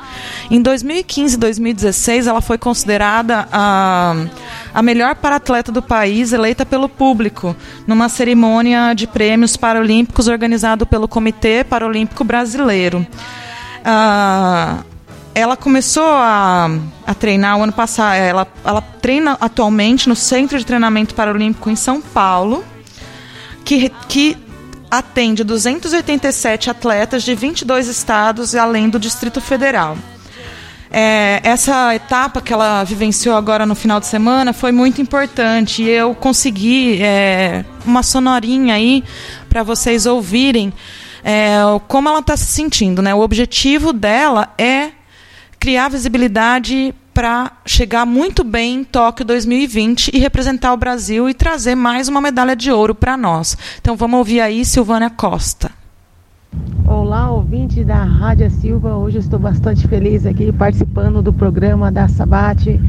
Em 0.51 0.61
2015 0.61 1.37
e 1.37 1.39
2016, 1.39 2.27
ela 2.27 2.41
foi 2.41 2.59
considerada 2.59 3.49
a, 3.53 4.17
a 4.75 4.83
melhor 4.83 5.15
para-atleta 5.15 5.71
do 5.71 5.83
país, 5.83 6.33
eleita 6.33 6.67
pelo 6.67 6.89
público, 6.89 7.55
numa 7.87 8.09
cerimônia 8.09 8.93
de 8.93 9.07
prêmios 9.07 9.57
paralímpicos 9.57 10.27
organizado 10.27 10.85
pelo 10.85 11.07
Comitê 11.07 11.63
Paralímpico 11.63 12.25
Brasileiro. 12.25 13.07
Uh, 13.87 14.96
ela 15.37 15.55
começou 15.55 16.07
a, 16.07 16.71
a 17.07 17.13
treinar 17.15 17.59
o 17.59 17.63
ano 17.63 17.73
passado. 17.73 18.15
Ela, 18.15 18.49
ela 18.65 18.81
treina 18.81 19.37
atualmente 19.39 20.09
no 20.09 20.17
Centro 20.17 20.59
de 20.59 20.65
Treinamento 20.65 21.15
Paralímpico 21.15 21.69
em 21.69 21.77
São 21.77 22.01
Paulo, 22.01 22.65
que, 23.63 23.91
que 24.09 24.35
atende 24.91 25.45
287 25.45 26.71
atletas 26.71 27.23
de 27.23 27.35
22 27.35 27.87
estados 27.87 28.55
e 28.55 28.59
além 28.59 28.89
do 28.89 28.99
Distrito 28.99 29.39
Federal. 29.39 29.99
É, 30.91 31.43
essa 31.45 31.95
etapa 31.95 32.41
que 32.41 32.51
ela 32.51 32.83
vivenciou 32.83 33.37
agora 33.37 33.67
no 33.67 33.75
final 33.75 34.01
de 34.01 34.07
semana 34.07 34.55
foi 34.55 34.73
muito 34.73 35.03
importante 35.03 35.83
e 35.83 35.91
eu 35.91 36.15
consegui 36.15 37.03
é, 37.03 37.63
uma 37.85 38.03
sonorinha 38.03 38.73
aí 38.75 39.05
para 39.51 39.63
vocês 39.63 40.07
ouvirem 40.07 40.73
é, 41.23 41.59
como 41.89 42.09
ela 42.09 42.21
está 42.21 42.39
se 42.39 42.47
sentindo. 42.47 43.03
Né? 43.03 43.15
O 43.15 43.21
objetivo 43.21 43.93
dela 43.93 44.55
é 44.57 44.96
criar 45.67 45.89
visibilidade 45.89 46.95
para 47.13 47.51
chegar 47.67 48.07
muito 48.07 48.45
bem 48.45 48.77
em 48.77 48.85
Tóquio 48.85 49.25
2020 49.27 50.13
e 50.15 50.19
representar 50.21 50.73
o 50.73 50.77
Brasil 50.77 51.29
e 51.29 51.35
trazer 51.35 51.75
mais 51.75 52.09
uma 52.09 52.21
medalha 52.21 52.55
de 52.55 52.71
ouro 52.71 52.95
para 52.95 53.17
nós. 53.17 53.59
Então 53.81 53.97
vamos 53.97 54.19
ouvir 54.19 54.41
aí 54.41 54.65
Silvânia 54.65 55.11
Costa. 55.11 55.73
Olá, 56.87 57.33
ouvinte 57.33 57.83
da 57.83 58.05
Rádio 58.05 58.49
Silva. 58.49 58.95
Hoje 58.95 59.19
estou 59.19 59.41
bastante 59.41 59.89
feliz 59.89 60.25
aqui 60.25 60.53
participando 60.53 61.21
do 61.21 61.33
programa 61.33 61.91
da 61.91 62.07
Sabate. 62.07 62.81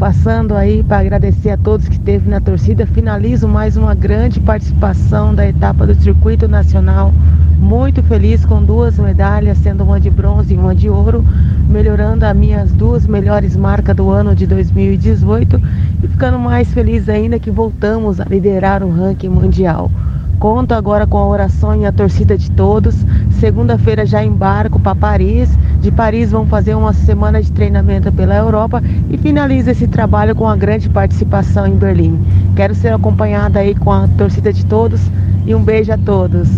Passando 0.00 0.56
aí 0.56 0.82
para 0.82 1.00
agradecer 1.00 1.50
a 1.50 1.58
todos 1.58 1.86
que 1.86 1.96
esteve 1.96 2.26
na 2.26 2.40
torcida. 2.40 2.86
Finalizo 2.86 3.46
mais 3.46 3.76
uma 3.76 3.94
grande 3.94 4.40
participação 4.40 5.34
da 5.34 5.46
etapa 5.46 5.86
do 5.86 5.94
Circuito 5.94 6.48
Nacional 6.48 7.12
muito 7.58 8.02
feliz 8.04 8.42
com 8.46 8.64
duas 8.64 8.98
medalhas, 8.98 9.58
sendo 9.58 9.84
uma 9.84 10.00
de 10.00 10.08
bronze 10.08 10.54
e 10.54 10.56
uma 10.56 10.74
de 10.74 10.88
ouro, 10.88 11.22
melhorando 11.68 12.24
as 12.24 12.34
minhas 12.34 12.72
duas 12.72 13.06
melhores 13.06 13.54
marcas 13.54 13.94
do 13.94 14.08
ano 14.08 14.34
de 14.34 14.46
2018 14.46 15.60
e 16.02 16.08
ficando 16.08 16.38
mais 16.38 16.72
feliz 16.72 17.06
ainda 17.06 17.38
que 17.38 17.50
voltamos 17.50 18.18
a 18.22 18.24
liderar 18.24 18.82
o 18.82 18.90
ranking 18.90 19.28
mundial. 19.28 19.90
Conto 20.40 20.72
agora 20.72 21.06
com 21.06 21.18
a 21.18 21.26
oração 21.26 21.78
e 21.78 21.84
a 21.84 21.92
torcida 21.92 22.36
de 22.38 22.50
todos. 22.52 22.94
Segunda-feira 23.38 24.06
já 24.06 24.24
embarco 24.24 24.80
para 24.80 24.94
Paris. 24.94 25.50
De 25.82 25.90
Paris 25.90 26.30
vão 26.30 26.46
fazer 26.46 26.74
uma 26.74 26.94
semana 26.94 27.42
de 27.42 27.52
treinamento 27.52 28.10
pela 28.10 28.36
Europa 28.36 28.82
e 29.10 29.18
finalizo 29.18 29.70
esse 29.70 29.86
trabalho 29.86 30.34
com 30.34 30.48
a 30.48 30.56
grande 30.56 30.88
participação 30.88 31.66
em 31.66 31.76
Berlim. 31.76 32.18
Quero 32.56 32.74
ser 32.74 32.94
acompanhada 32.94 33.58
aí 33.58 33.74
com 33.74 33.92
a 33.92 34.08
torcida 34.16 34.50
de 34.50 34.64
todos 34.64 35.02
e 35.44 35.54
um 35.54 35.62
beijo 35.62 35.92
a 35.92 35.98
todos. 35.98 36.48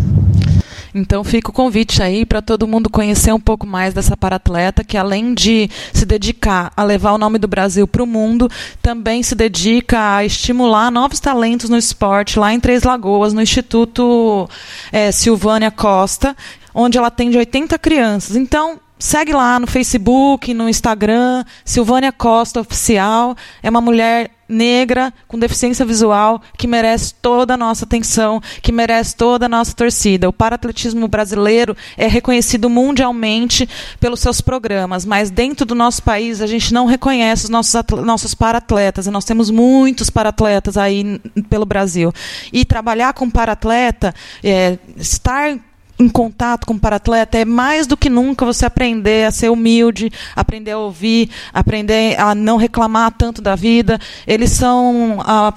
Então 0.94 1.24
fica 1.24 1.50
o 1.50 1.52
convite 1.52 2.02
aí 2.02 2.26
para 2.26 2.42
todo 2.42 2.68
mundo 2.68 2.90
conhecer 2.90 3.32
um 3.32 3.40
pouco 3.40 3.66
mais 3.66 3.94
dessa 3.94 4.16
paratleta 4.16 4.84
que 4.84 4.96
além 4.96 5.32
de 5.32 5.70
se 5.92 6.04
dedicar 6.04 6.72
a 6.76 6.84
levar 6.84 7.12
o 7.12 7.18
nome 7.18 7.38
do 7.38 7.48
Brasil 7.48 7.88
para 7.88 8.02
o 8.02 8.06
mundo, 8.06 8.50
também 8.82 9.22
se 9.22 9.34
dedica 9.34 10.16
a 10.16 10.24
estimular 10.24 10.90
novos 10.90 11.18
talentos 11.18 11.70
no 11.70 11.78
esporte 11.78 12.38
lá 12.38 12.52
em 12.52 12.60
Três 12.60 12.82
Lagoas, 12.82 13.32
no 13.32 13.40
Instituto 13.40 14.48
é, 14.92 15.10
Silvânia 15.10 15.70
Costa, 15.70 16.36
onde 16.74 16.98
ela 16.98 17.08
atende 17.08 17.38
80 17.38 17.78
crianças. 17.78 18.36
Então, 18.36 18.78
segue 19.02 19.32
lá 19.32 19.58
no 19.58 19.66
Facebook, 19.66 20.54
no 20.54 20.68
Instagram, 20.68 21.44
Silvânia 21.64 22.12
Costa 22.12 22.60
Oficial. 22.60 23.36
É 23.60 23.68
uma 23.68 23.80
mulher 23.80 24.30
negra, 24.48 25.12
com 25.26 25.36
deficiência 25.36 25.84
visual, 25.84 26.40
que 26.56 26.68
merece 26.68 27.12
toda 27.14 27.54
a 27.54 27.56
nossa 27.56 27.84
atenção, 27.84 28.40
que 28.62 28.70
merece 28.70 29.16
toda 29.16 29.46
a 29.46 29.48
nossa 29.48 29.74
torcida. 29.74 30.28
O 30.28 30.32
paratletismo 30.32 31.08
brasileiro 31.08 31.76
é 31.96 32.06
reconhecido 32.06 32.70
mundialmente 32.70 33.68
pelos 33.98 34.20
seus 34.20 34.40
programas, 34.40 35.04
mas 35.04 35.30
dentro 35.30 35.66
do 35.66 35.74
nosso 35.74 36.00
país 36.04 36.40
a 36.40 36.46
gente 36.46 36.72
não 36.72 36.86
reconhece 36.86 37.44
os 37.44 37.50
nossos, 37.50 37.74
nossos 38.04 38.36
paratletas, 38.36 39.08
e 39.08 39.10
nós 39.10 39.24
temos 39.24 39.50
muitos 39.50 40.10
paratletas 40.10 40.76
aí 40.76 41.20
pelo 41.50 41.66
Brasil. 41.66 42.12
E 42.52 42.64
trabalhar 42.64 43.14
com 43.14 43.28
paratleta, 43.28 44.14
é, 44.44 44.78
estar 44.96 45.58
em 46.02 46.08
contato 46.08 46.66
com 46.66 46.74
o 46.74 46.78
paratleta 46.78 47.38
é 47.38 47.44
mais 47.44 47.86
do 47.86 47.96
que 47.96 48.10
nunca 48.10 48.44
você 48.44 48.66
aprender 48.66 49.26
a 49.26 49.30
ser 49.30 49.50
humilde, 49.50 50.12
aprender 50.34 50.72
a 50.72 50.78
ouvir, 50.78 51.30
aprender 51.52 52.18
a 52.20 52.34
não 52.34 52.56
reclamar 52.56 53.12
tanto 53.12 53.40
da 53.40 53.54
vida. 53.54 53.98
Eles 54.26 54.50
são 54.50 55.18
a, 55.20 55.54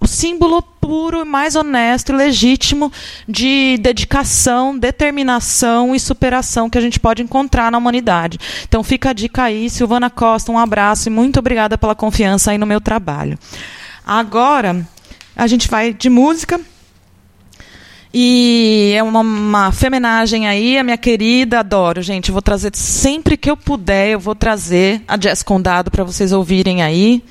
o 0.00 0.06
símbolo 0.06 0.62
puro, 0.62 1.26
mais 1.26 1.54
honesto 1.54 2.10
e 2.10 2.16
legítimo 2.16 2.90
de 3.28 3.76
dedicação, 3.78 4.76
determinação 4.76 5.94
e 5.94 6.00
superação 6.00 6.70
que 6.70 6.78
a 6.78 6.80
gente 6.80 6.98
pode 6.98 7.22
encontrar 7.22 7.70
na 7.70 7.76
humanidade. 7.76 8.38
Então 8.66 8.82
fica 8.82 9.10
a 9.10 9.12
dica 9.12 9.44
aí, 9.44 9.68
Silvana 9.68 10.08
Costa, 10.08 10.50
um 10.50 10.58
abraço 10.58 11.08
e 11.08 11.12
muito 11.12 11.38
obrigada 11.38 11.76
pela 11.76 11.94
confiança 11.94 12.50
aí 12.50 12.58
no 12.58 12.66
meu 12.66 12.80
trabalho. 12.80 13.38
Agora 14.06 14.86
a 15.36 15.46
gente 15.46 15.68
vai 15.68 15.92
de 15.92 16.08
música. 16.08 16.60
E 18.12 18.92
é 18.96 19.02
uma, 19.02 19.20
uma 19.20 19.72
femenagem 19.72 20.48
aí, 20.48 20.76
a 20.76 20.82
minha 20.82 20.98
querida, 20.98 21.60
adoro, 21.60 22.02
gente. 22.02 22.32
Vou 22.32 22.42
trazer 22.42 22.74
sempre 22.74 23.36
que 23.36 23.48
eu 23.48 23.56
puder, 23.56 24.08
eu 24.08 24.20
vou 24.20 24.34
trazer 24.34 25.02
a 25.06 25.16
Jazz 25.16 25.42
Condado 25.42 25.90
para 25.90 26.02
vocês 26.02 26.32
ouvirem 26.32 26.82
aí. 26.82 27.22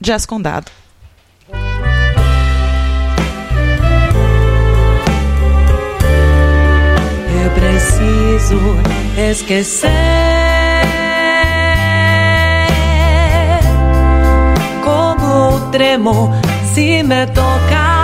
Jazz 0.00 0.26
Condado. 0.26 0.70
Eu 7.44 7.50
preciso 7.54 8.58
esquecer. 9.30 9.88
Como 14.84 15.56
o 15.56 15.70
tremo 15.70 16.30
se 16.74 17.02
me 17.02 17.26
tocar. 17.28 17.97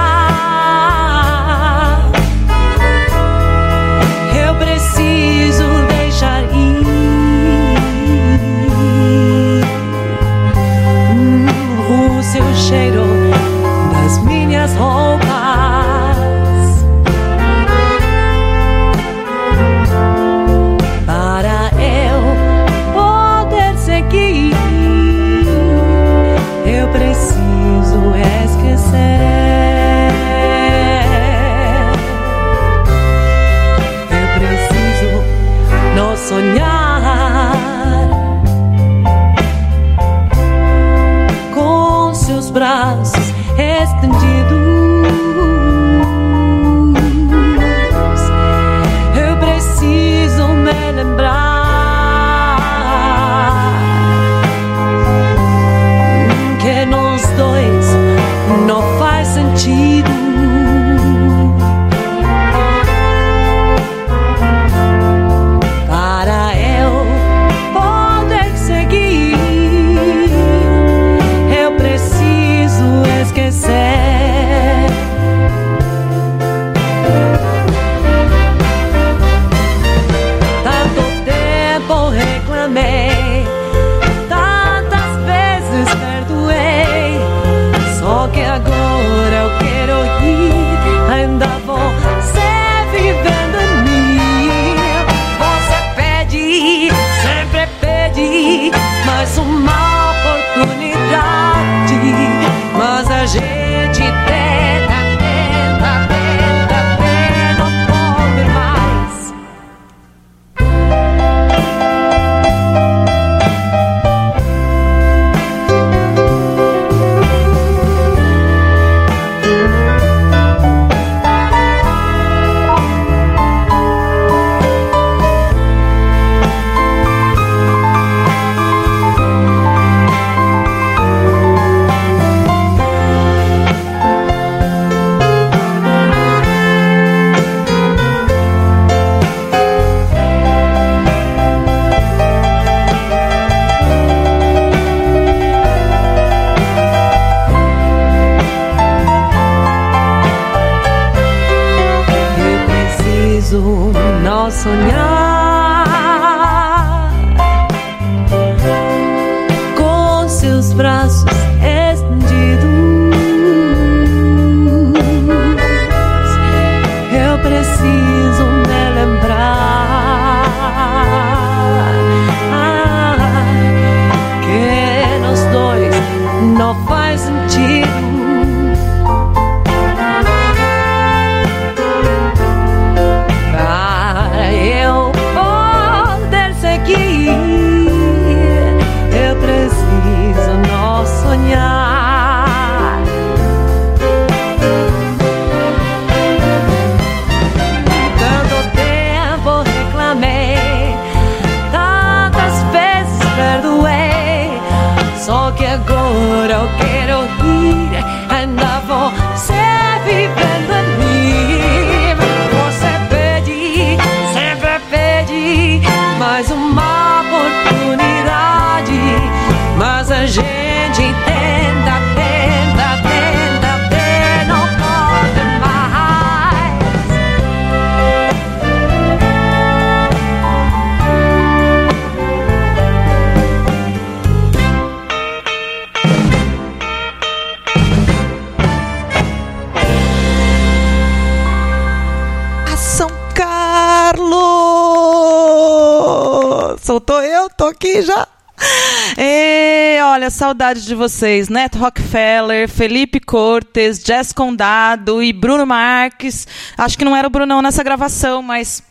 Saudade 250.35 250.85
de 250.85 250.95
vocês. 250.95 251.49
Neto 251.49 251.79
Rockefeller, 251.79 252.69
Felipe 252.69 253.21
Cortes, 253.21 254.03
Jess 254.05 254.33
Condado 254.33 255.23
e 255.23 255.33
Bruno 255.33 255.65
Marques. 255.65 256.47
Acho 256.77 256.99
que 256.99 257.05
não 257.05 257.17
era 257.17 257.27
o 257.27 257.31
Brunão 257.31 257.63
nessa 257.63 257.83
gravação, 257.83 258.43
mas 258.43 258.83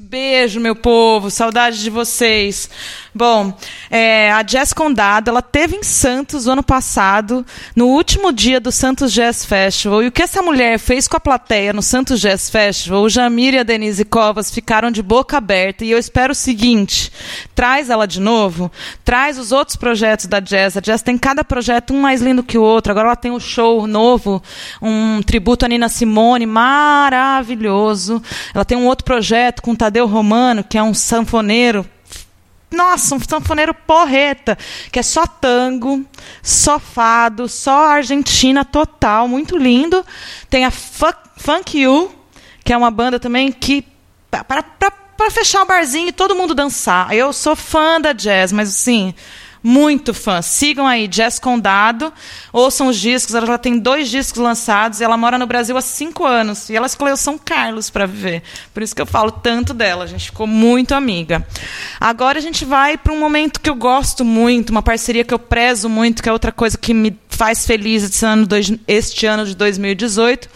beijo, 0.00 0.60
meu 0.60 0.76
povo. 0.76 1.28
Saudade 1.28 1.82
de 1.82 1.90
vocês. 1.90 2.70
Bom, 3.12 3.52
é, 3.90 4.30
a 4.30 4.46
Jess 4.46 4.72
Condado, 4.72 5.28
ela 5.28 5.42
teve 5.42 5.74
em 5.74 5.82
Santos 5.82 6.46
o 6.46 6.52
ano 6.52 6.62
passado, 6.62 7.44
no 7.74 7.88
último 7.88 8.32
dia 8.32 8.60
do 8.60 8.70
Santos 8.70 9.12
Jazz 9.12 9.44
Festival. 9.44 10.04
E 10.04 10.06
o 10.06 10.12
que 10.12 10.22
essa 10.22 10.40
mulher 10.40 10.78
fez 10.78 11.08
com 11.08 11.16
a 11.16 11.20
plateia 11.20 11.72
no 11.72 11.82
Santos 11.82 12.20
Jazz 12.20 12.48
Festival, 12.48 13.02
o 13.02 13.08
Jamir 13.08 13.54
e 13.54 13.58
a 13.58 13.64
Denise 13.64 14.04
Covas 14.04 14.52
ficaram 14.52 14.92
de 14.92 15.02
boca 15.02 15.36
aberta. 15.36 15.84
E 15.84 15.90
eu 15.90 15.98
espero 15.98 16.32
o 16.32 16.36
seguinte: 16.36 17.10
traz 17.56 17.90
ela 17.90 18.06
de 18.06 18.20
novo, 18.20 18.70
traz 19.04 19.36
os 19.36 19.50
outros 19.50 19.76
projetos 19.76 20.26
da 20.26 20.38
Jazz. 20.38 20.76
A 20.76 20.80
Jazz 20.80 21.02
tem 21.02 21.18
cada 21.18 21.42
projeto 21.42 21.92
um 21.92 22.00
mais 22.00 22.22
lindo 22.22 22.44
que 22.44 22.56
o 22.56 22.62
outro. 22.62 22.92
Agora 22.92 23.08
ela 23.08 23.16
tem 23.16 23.32
um 23.32 23.40
show 23.40 23.84
novo, 23.88 24.40
um 24.80 25.20
tributo 25.22 25.64
a 25.64 25.68
Nina 25.68 25.88
Simone, 25.88 26.46
maravilhoso. 26.46 28.22
Ela 28.54 28.64
tem 28.64 28.78
um 28.78 28.86
outro 28.86 29.04
projeto 29.04 29.60
com 29.60 29.74
Tadeu 29.74 29.87
Tadeu 29.88 30.06
Romano, 30.06 30.62
que 30.62 30.76
é 30.76 30.82
um 30.82 30.92
sanfoneiro 30.92 31.88
nossa, 32.70 33.14
um 33.14 33.18
sanfoneiro 33.18 33.72
porreta, 33.72 34.58
que 34.92 34.98
é 34.98 35.02
só 35.02 35.26
tango, 35.26 36.04
só 36.42 36.78
fado, 36.78 37.48
só 37.48 37.86
Argentina 37.86 38.62
total, 38.62 39.26
muito 39.26 39.56
lindo. 39.56 40.04
Tem 40.50 40.66
a 40.66 40.70
Funk, 40.70 41.16
Funk 41.38 41.78
You, 41.78 42.14
que 42.62 42.70
é 42.70 42.76
uma 42.76 42.90
banda 42.90 43.18
também 43.18 43.50
que 43.50 43.82
para 44.30 45.30
fechar 45.30 45.62
o 45.62 45.66
barzinho 45.66 46.08
e 46.08 46.12
todo 46.12 46.34
mundo 46.34 46.54
dançar. 46.54 47.14
Eu 47.14 47.32
sou 47.32 47.56
fã 47.56 47.98
da 47.98 48.12
jazz, 48.12 48.52
mas 48.52 48.68
assim, 48.68 49.14
muito 49.62 50.14
fã. 50.14 50.40
Sigam 50.42 50.86
aí, 50.86 51.08
Jess 51.10 51.38
Condado. 51.38 52.12
Ouçam 52.52 52.88
os 52.88 52.98
discos. 52.98 53.34
Ela 53.34 53.46
já 53.46 53.58
tem 53.58 53.78
dois 53.78 54.08
discos 54.08 54.40
lançados 54.40 55.00
e 55.00 55.04
ela 55.04 55.16
mora 55.16 55.38
no 55.38 55.46
Brasil 55.46 55.76
há 55.76 55.80
cinco 55.80 56.24
anos. 56.24 56.68
E 56.68 56.76
ela 56.76 56.86
escolheu 56.86 57.16
São 57.16 57.38
Carlos 57.38 57.90
para 57.90 58.06
viver. 58.06 58.42
Por 58.72 58.82
isso 58.82 58.94
que 58.94 59.02
eu 59.02 59.06
falo 59.06 59.30
tanto 59.30 59.74
dela. 59.74 60.04
A 60.04 60.06
gente 60.06 60.26
ficou 60.26 60.46
muito 60.46 60.94
amiga. 60.94 61.46
Agora 62.00 62.38
a 62.38 62.42
gente 62.42 62.64
vai 62.64 62.96
para 62.96 63.12
um 63.12 63.18
momento 63.18 63.60
que 63.60 63.70
eu 63.70 63.74
gosto 63.74 64.24
muito, 64.24 64.70
uma 64.70 64.82
parceria 64.82 65.24
que 65.24 65.34
eu 65.34 65.38
prezo 65.38 65.88
muito, 65.88 66.22
que 66.22 66.28
é 66.28 66.32
outra 66.32 66.52
coisa 66.52 66.76
que 66.76 66.94
me 66.94 67.16
faz 67.38 67.64
feliz 67.64 68.02
este 68.02 68.24
ano, 68.26 68.48
este 68.88 69.24
ano 69.24 69.46
de 69.46 69.54
2018, 69.54 70.48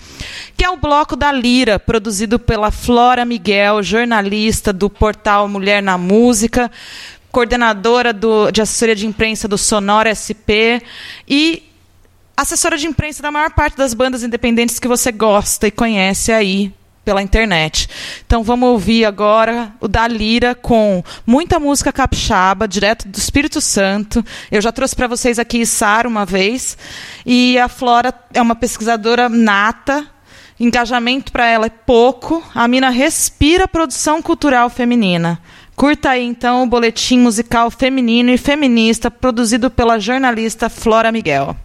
que 0.57 0.65
é 0.65 0.69
o 0.69 0.77
Bloco 0.77 1.15
da 1.15 1.31
Lira, 1.31 1.79
produzido 1.79 2.41
pela 2.41 2.73
Flora 2.73 3.25
Miguel, 3.25 3.85
jornalista 3.85 4.73
do 4.73 4.91
portal 4.91 5.47
Mulher 5.47 5.81
na 5.81 5.97
Música, 5.97 6.69
coordenadora 7.33 8.13
do, 8.13 8.51
de 8.51 8.61
assessoria 8.61 8.95
de 8.95 9.07
imprensa 9.07 9.49
do 9.49 9.57
Sonora 9.57 10.15
SP 10.15 10.85
e 11.27 11.63
assessora 12.37 12.77
de 12.77 12.87
imprensa 12.87 13.23
da 13.23 13.31
maior 13.31 13.51
parte 13.51 13.77
das 13.77 13.95
bandas 13.95 14.23
independentes 14.23 14.79
que 14.79 14.87
você 14.87 15.11
gosta 15.11 15.67
e 15.67 15.71
conhece 15.71 16.31
aí 16.31 16.73
pela 17.05 17.23
internet. 17.23 17.89
Então 18.25 18.45
vamos 18.45 18.69
ouvir 18.69 19.05
agora 19.05 19.73
o 19.81 19.89
da 19.89 20.07
Lira 20.07 20.55
com 20.55 21.03
muita 21.27 21.59
música 21.59 21.93
capixaba, 21.93 22.69
direto 22.69 23.09
do 23.09 23.19
Espírito 23.19 23.61
Santo. 23.61 24.25
Eu 24.51 24.61
já 24.61 24.71
trouxe 24.71 24.95
para 24.95 25.09
vocês 25.09 25.39
aqui 25.39 25.65
Sara 25.67 26.07
uma 26.07 26.25
vez 26.25 26.77
e 27.25 27.59
a 27.59 27.69
Flora 27.69 28.15
é 28.33 28.41
uma 28.41 28.55
pesquisadora 28.55 29.29
nata. 29.29 30.07
Engajamento 30.61 31.33
para 31.33 31.47
ela 31.47 31.67
é 31.67 31.71
pouco. 31.71 32.43
A 32.55 32.69
mina 32.69 32.91
respira 32.91 33.67
produção 33.67 34.23
cultural 34.23 34.71
feminina. 34.71 35.41
Curta 35.83 36.11
aí 36.11 36.25
então 36.25 36.63
o 36.63 36.67
boletim 36.69 37.19
musical 37.19 37.69
feminino 37.69 38.31
e 38.31 38.39
feminista 38.39 39.11
produzido 39.11 39.69
pela 39.69 39.99
jornalista 39.99 40.71
Flora 40.71 41.11
Miguel. 41.11 41.57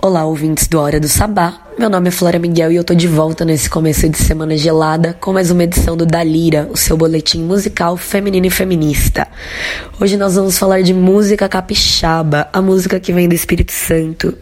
Olá, 0.00 0.24
ouvintes 0.24 0.68
do 0.68 0.78
Hora 0.78 1.00
do 1.00 1.08
Sabá. 1.08 1.58
Meu 1.76 1.90
nome 1.90 2.06
é 2.06 2.12
Flora 2.12 2.38
Miguel 2.38 2.70
e 2.70 2.76
eu 2.76 2.84
tô 2.84 2.94
de 2.94 3.08
volta 3.08 3.44
nesse 3.44 3.68
começo 3.68 4.08
de 4.08 4.16
semana 4.16 4.56
gelada 4.56 5.12
com 5.20 5.32
mais 5.32 5.50
uma 5.50 5.64
edição 5.64 5.96
do 5.96 6.06
Dalira, 6.06 6.68
o 6.72 6.76
seu 6.76 6.96
boletim 6.96 7.42
musical 7.42 7.96
feminino 7.96 8.46
e 8.46 8.50
feminista. 8.50 9.26
Hoje 10.00 10.16
nós 10.16 10.36
vamos 10.36 10.56
falar 10.56 10.80
de 10.80 10.94
música 10.94 11.48
capixaba, 11.48 12.48
a 12.52 12.62
música 12.62 13.00
que 13.00 13.12
vem 13.12 13.28
do 13.28 13.34
Espírito 13.34 13.72
Santo, 13.72 14.38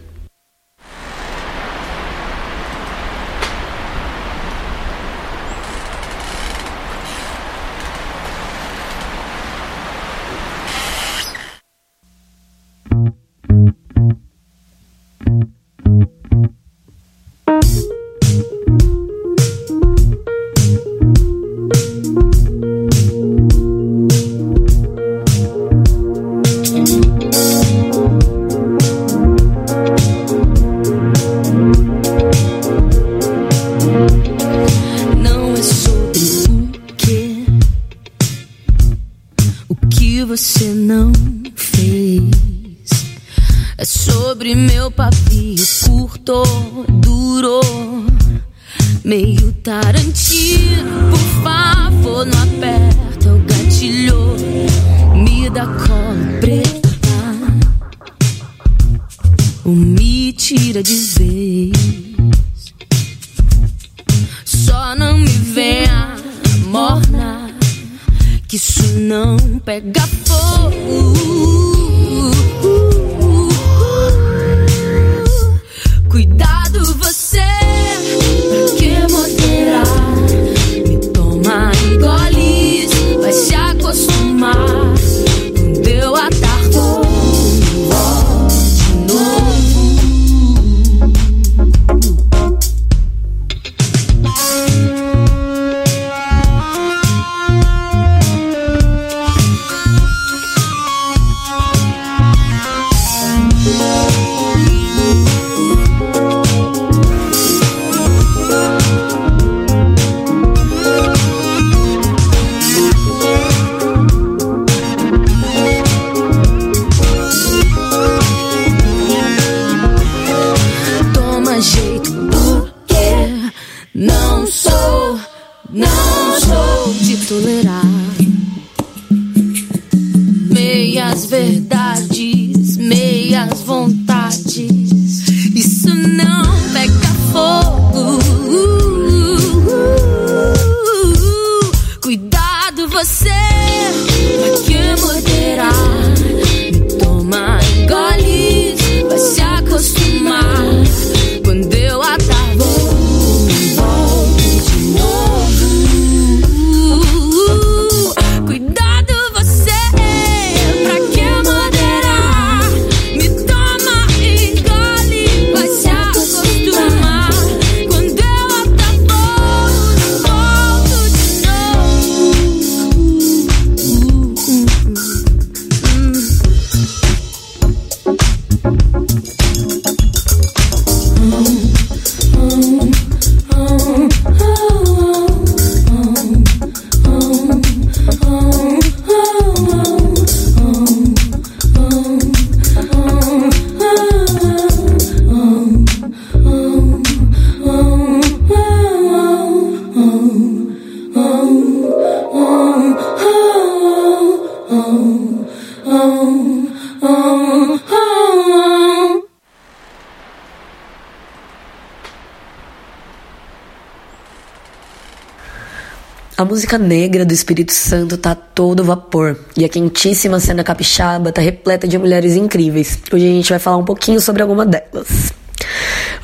A 216.43 216.45
música 216.45 216.77
negra 216.77 217.25
do 217.25 217.33
Espírito 217.33 217.73
Santo 217.73 218.17
tá 218.17 218.33
a 218.33 218.35
todo 218.35 218.83
vapor 218.83 219.39
e 219.57 219.65
a 219.65 219.69
quentíssima 219.69 220.41
cena 220.41 220.65
capixaba 220.65 221.31
tá 221.31 221.41
repleta 221.41 221.87
de 221.87 221.97
mulheres 221.97 222.35
incríveis. 222.35 222.99
Hoje 223.13 223.25
a 223.25 223.29
gente 223.29 223.49
vai 223.49 223.61
falar 223.61 223.77
um 223.77 223.85
pouquinho 223.85 224.21
sobre 224.21 224.43
alguma 224.43 224.67
delas. 224.67 225.33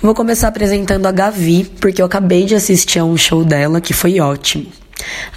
Vou 0.03 0.17
começar 0.17 0.49
apresentando 0.49 1.07
a 1.07 1.13
Gavi, 1.13 1.71
porque 1.81 2.03
eu 2.03 2.07
acabei 2.07 2.47
de 2.47 2.57
assistir 2.57 2.99
a 2.99 3.05
um 3.05 3.17
show 3.17 3.45
dela 3.45 3.81
que 3.81 3.95
foi 3.95 4.19
ótimo. 4.19 4.67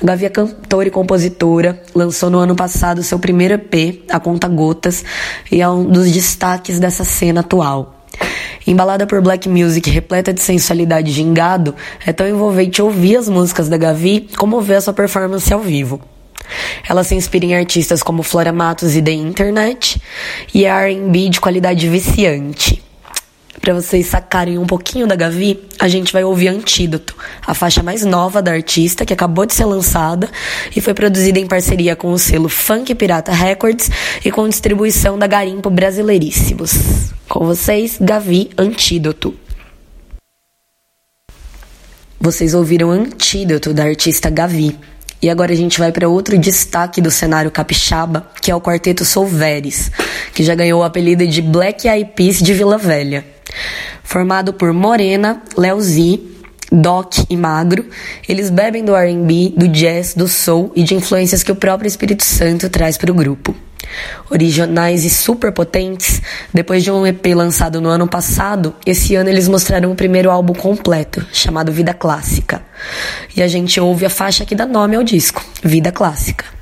A 0.02 0.04
Gavi 0.04 0.26
é 0.26 0.30
cantora 0.30 0.88
e 0.88 0.92
compositora, 0.92 1.80
lançou 1.94 2.32
no 2.32 2.40
ano 2.40 2.56
passado 2.56 3.04
seu 3.04 3.20
primeiro 3.20 3.54
EP, 3.54 4.04
A 4.10 4.20
Conta 4.20 4.48
Gotas, 4.48 5.06
e 5.52 5.62
é 5.62 5.70
um 5.70 5.86
dos 5.86 6.12
destaques 6.12 6.80
dessa 6.80 7.04
cena 7.04 7.42
atual. 7.42 8.01
Embalada 8.66 9.08
por 9.08 9.22
black 9.22 9.50
music 9.50 9.90
repleta 9.90 10.34
de 10.34 10.42
sensualidade 10.42 11.12
gingado, 11.12 11.76
é 12.06 12.14
tão 12.14 12.28
envolvente 12.28 12.82
ouvir 12.82 13.18
as 13.18 13.28
músicas 13.28 13.68
da 13.68 13.78
Gavi 13.78 14.28
como 14.38 14.62
ver 14.62 14.76
a 14.76 14.82
sua 14.82 14.94
performance 14.94 15.52
ao 15.54 15.60
vivo. 15.60 16.02
Ela 16.88 17.04
se 17.04 17.16
inspira 17.16 17.46
em 17.46 17.56
artistas 17.56 18.04
como 18.04 18.24
Flora 18.24 18.52
Matos 18.52 18.96
e 18.96 19.02
The 19.02 19.12
Internet 19.12 20.02
e 20.54 20.66
é 20.66 20.70
R&B 20.70 21.30
de 21.30 21.42
qualidade 21.42 21.88
viciante. 21.88 22.91
Para 23.60 23.74
vocês 23.74 24.08
sacarem 24.08 24.58
um 24.58 24.66
pouquinho 24.66 25.06
da 25.06 25.16
Gavi, 25.16 25.60
a 25.78 25.88
gente 25.88 26.14
vai 26.14 26.24
ouvir 26.24 26.48
Antídoto, 26.48 27.16
a 27.46 27.54
faixa 27.54 27.84
mais 27.84 28.06
nova 28.06 28.42
da 28.42 28.52
artista 28.52 29.06
que 29.06 29.14
acabou 29.14 29.46
de 29.46 29.54
ser 29.54 29.66
lançada 29.66 30.30
e 30.76 30.80
foi 30.80 30.94
produzida 30.94 31.38
em 31.38 31.46
parceria 31.46 31.96
com 31.96 32.12
o 32.12 32.18
selo 32.18 32.48
Funk 32.48 32.96
Pirata 32.96 33.32
Records 33.34 33.90
e 34.24 34.32
com 34.32 34.48
distribuição 34.48 35.20
da 35.20 35.28
Garimpo 35.28 35.70
Brasileiríssimos. 35.70 37.12
Com 37.28 37.46
vocês, 37.46 37.98
Gavi 38.00 38.50
Antídoto. 38.58 39.36
Vocês 42.20 42.54
ouviram 42.54 42.90
Antídoto 42.90 43.74
da 43.74 43.84
artista 43.84 44.30
Gavi. 44.30 44.78
E 45.22 45.30
agora 45.30 45.54
a 45.54 45.56
gente 45.56 45.78
vai 45.78 45.92
para 45.92 46.10
outro 46.10 46.38
destaque 46.38 47.00
do 47.00 47.12
cenário 47.12 47.52
capixaba, 47.52 48.28
que 48.42 48.50
é 48.50 48.56
o 48.56 48.62
quarteto 48.62 49.06
Solveres, 49.06 49.92
que 50.34 50.44
já 50.44 50.56
ganhou 50.56 50.82
o 50.82 50.84
apelido 50.84 51.28
de 51.28 51.42
Black 51.44 51.88
Eyed 51.88 52.12
Peas 52.16 52.40
de 52.40 52.54
Vila 52.54 52.78
Velha. 52.78 53.24
Formado 54.04 54.54
por 54.54 54.74
Morena, 54.74 55.42
Leozi, 55.58 56.20
Doc 56.72 57.26
e 57.30 57.36
Magro, 57.36 57.86
eles 58.28 58.50
bebem 58.50 58.86
do 58.86 58.96
R&B, 58.96 59.54
do 59.58 59.68
jazz, 59.68 60.14
do 60.14 60.28
soul 60.28 60.72
e 60.74 60.84
de 60.84 60.96
influências 60.96 61.44
que 61.44 61.52
o 61.52 61.56
próprio 61.56 61.88
Espírito 61.88 62.24
Santo 62.24 62.70
traz 62.70 62.98
para 62.98 63.12
o 63.12 63.16
grupo. 63.16 63.54
Originais 64.30 65.04
e 65.04 65.10
super 65.10 65.52
potentes, 65.52 66.22
depois 66.54 66.82
de 66.82 66.90
um 66.90 67.06
EP 67.06 67.26
lançado 67.36 67.82
no 67.82 67.90
ano 67.90 68.08
passado, 68.08 68.74
esse 68.86 69.16
ano 69.16 69.30
eles 69.30 69.50
mostraram 69.50 69.92
o 69.92 69.96
primeiro 69.96 70.32
álbum 70.32 70.54
completo, 70.54 71.26
chamado 71.34 71.74
Vida 71.74 71.94
Clássica. 71.94 72.62
E 73.36 73.44
a 73.44 73.48
gente 73.48 73.80
ouve 73.82 74.06
a 74.06 74.10
faixa 74.10 74.46
que 74.46 74.56
dá 74.56 74.66
nome 74.66 74.96
ao 74.96 75.04
disco, 75.04 75.44
Vida 75.62 75.92
Clássica. 75.92 76.61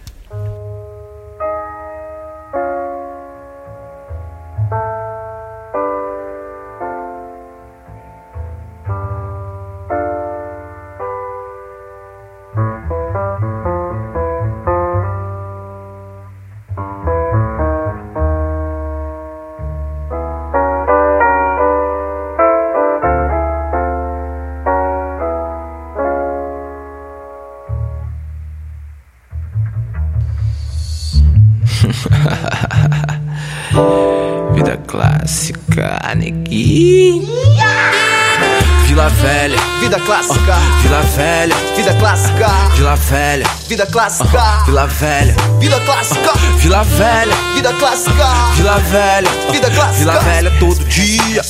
Vida 43.69 43.85
clássica, 43.85 44.63
Vila 44.65 44.87
Velha, 44.87 45.35
vida 45.59 45.79
clássica, 45.81 46.33
Vila 46.57 46.83
Velha, 46.83 47.35
vida 47.53 47.71
clássica, 47.73 48.25
Vila 48.55 48.79
Velha, 48.79 49.29
Vida 49.51 49.69
clássica. 49.69 49.99
Vila 49.99 50.19
Velha 50.19 50.51
todo 50.59 50.83
dia. 50.85 51.41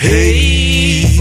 Hey, 0.00 1.18